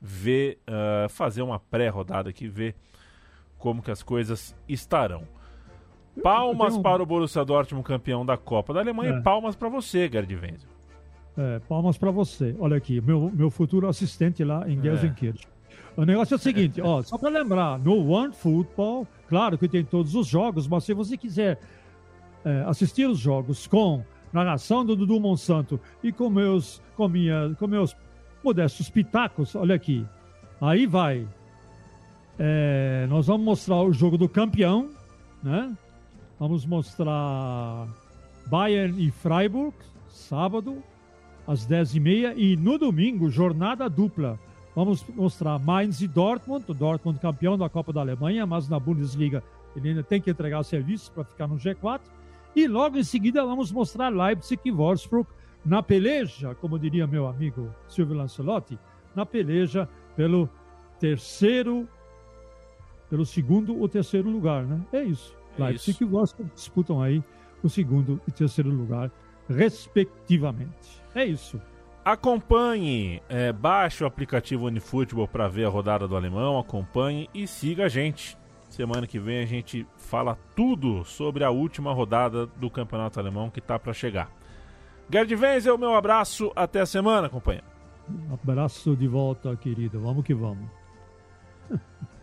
ver, 0.00 0.58
uh, 0.68 1.08
fazer 1.08 1.42
uma 1.42 1.60
pré-rodada 1.60 2.28
aqui, 2.28 2.48
ver 2.48 2.74
como 3.56 3.82
que 3.82 3.90
as 3.90 4.02
coisas 4.02 4.54
estarão. 4.68 5.22
Palmas 6.22 6.74
um... 6.74 6.82
para 6.82 7.00
o 7.00 7.06
Borussia 7.06 7.44
Dortmund, 7.44 7.86
campeão 7.86 8.26
da 8.26 8.36
Copa 8.36 8.74
da 8.74 8.80
Alemanha, 8.80 9.14
é. 9.14 9.18
e 9.18 9.22
palmas 9.22 9.54
para 9.54 9.68
você, 9.68 10.08
Gerd 10.10 10.34
Wenzel. 10.34 10.68
É, 11.36 11.60
palmas 11.60 11.96
para 11.96 12.10
você. 12.10 12.56
Olha 12.58 12.76
aqui, 12.76 13.00
meu, 13.00 13.30
meu 13.32 13.48
futuro 13.48 13.86
assistente 13.86 14.42
lá 14.42 14.68
em 14.68 14.76
é. 14.80 14.82
Gelsenkirchen. 14.82 15.57
O 15.98 16.04
negócio 16.04 16.34
é 16.34 16.36
o 16.36 16.38
seguinte, 16.38 16.80
ó, 16.80 17.02
só 17.02 17.18
para 17.18 17.28
lembrar, 17.28 17.76
no 17.80 18.08
One 18.08 18.32
Football, 18.32 19.04
claro 19.28 19.58
que 19.58 19.66
tem 19.66 19.84
todos 19.84 20.14
os 20.14 20.28
jogos, 20.28 20.68
mas 20.68 20.84
se 20.84 20.94
você 20.94 21.16
quiser 21.16 21.58
é, 22.44 22.62
assistir 22.68 23.08
os 23.08 23.18
jogos 23.18 23.66
com 23.66 24.04
narração 24.32 24.86
do 24.86 24.94
Dudu 24.94 25.18
Monsanto 25.18 25.80
e 26.00 26.12
com 26.12 26.30
meus, 26.30 26.80
com, 26.96 27.08
minha, 27.08 27.52
com 27.58 27.66
meus 27.66 27.96
modestos 28.44 28.88
pitacos, 28.88 29.56
olha 29.56 29.74
aqui, 29.74 30.06
aí 30.60 30.86
vai. 30.86 31.26
É, 32.38 33.08
nós 33.10 33.26
vamos 33.26 33.44
mostrar 33.44 33.82
o 33.82 33.92
jogo 33.92 34.16
do 34.16 34.28
campeão, 34.28 34.90
né? 35.42 35.76
Vamos 36.38 36.64
mostrar 36.64 37.88
Bayern 38.46 39.04
e 39.04 39.10
Freiburg, 39.10 39.74
sábado, 40.06 40.80
às 41.44 41.66
10h30, 41.66 42.34
e 42.36 42.56
no 42.56 42.78
domingo, 42.78 43.28
jornada 43.28 43.90
dupla. 43.90 44.38
Vamos 44.78 45.04
mostrar 45.08 45.58
Mainz 45.58 46.00
e 46.02 46.06
Dortmund, 46.06 46.64
o 46.68 46.72
Dortmund 46.72 47.18
campeão 47.18 47.58
da 47.58 47.68
Copa 47.68 47.92
da 47.92 48.00
Alemanha, 48.00 48.46
mas 48.46 48.68
na 48.68 48.78
Bundesliga 48.78 49.42
ele 49.74 49.88
ainda 49.88 50.04
tem 50.04 50.20
que 50.20 50.30
entregar 50.30 50.62
serviços 50.62 51.08
para 51.08 51.24
ficar 51.24 51.48
no 51.48 51.56
G4. 51.56 52.00
E 52.54 52.68
logo 52.68 52.96
em 52.96 53.02
seguida 53.02 53.44
vamos 53.44 53.72
mostrar 53.72 54.08
Leipzig 54.08 54.60
e 54.64 54.70
Wolfsburg 54.70 55.28
na 55.64 55.82
peleja, 55.82 56.54
como 56.54 56.78
diria 56.78 57.08
meu 57.08 57.26
amigo 57.26 57.74
Silvio 57.88 58.16
Lancelotti, 58.16 58.78
na 59.16 59.26
peleja 59.26 59.88
pelo 60.14 60.48
terceiro, 61.00 61.88
pelo 63.10 63.26
segundo 63.26 63.76
ou 63.76 63.88
terceiro 63.88 64.30
lugar, 64.30 64.62
né? 64.62 64.80
É 64.92 65.02
isso. 65.02 65.34
É 65.58 65.64
Leipzig 65.64 65.90
isso. 65.90 66.04
e 66.04 66.06
Wolfsburg 66.06 66.52
disputam 66.54 67.02
aí 67.02 67.20
o 67.64 67.68
segundo 67.68 68.20
e 68.28 68.30
terceiro 68.30 68.70
lugar, 68.70 69.10
respectivamente. 69.48 71.02
É 71.16 71.24
isso. 71.24 71.60
Acompanhe, 72.08 73.22
é, 73.28 73.52
baixe 73.52 74.02
o 74.02 74.06
aplicativo 74.06 74.64
Unifutebol 74.64 75.28
para 75.28 75.46
ver 75.46 75.66
a 75.66 75.68
rodada 75.68 76.08
do 76.08 76.16
alemão, 76.16 76.58
acompanhe 76.58 77.28
e 77.34 77.46
siga 77.46 77.84
a 77.84 77.88
gente. 77.90 78.34
Semana 78.70 79.06
que 79.06 79.18
vem 79.18 79.42
a 79.42 79.44
gente 79.44 79.86
fala 79.98 80.38
tudo 80.56 81.04
sobre 81.04 81.44
a 81.44 81.50
última 81.50 81.92
rodada 81.92 82.46
do 82.46 82.70
Campeonato 82.70 83.20
Alemão 83.20 83.50
que 83.50 83.58
está 83.58 83.78
para 83.78 83.92
chegar. 83.92 84.32
Gerd 85.12 85.34
Wenzel, 85.34 85.76
meu 85.76 85.94
abraço, 85.94 86.50
até 86.56 86.80
a 86.80 86.86
semana, 86.86 87.28
companheiro. 87.28 87.66
Abraço 88.32 88.96
de 88.96 89.06
volta, 89.06 89.54
querido. 89.54 90.00
Vamos 90.00 90.24
que 90.24 90.32
vamos. 90.32 90.66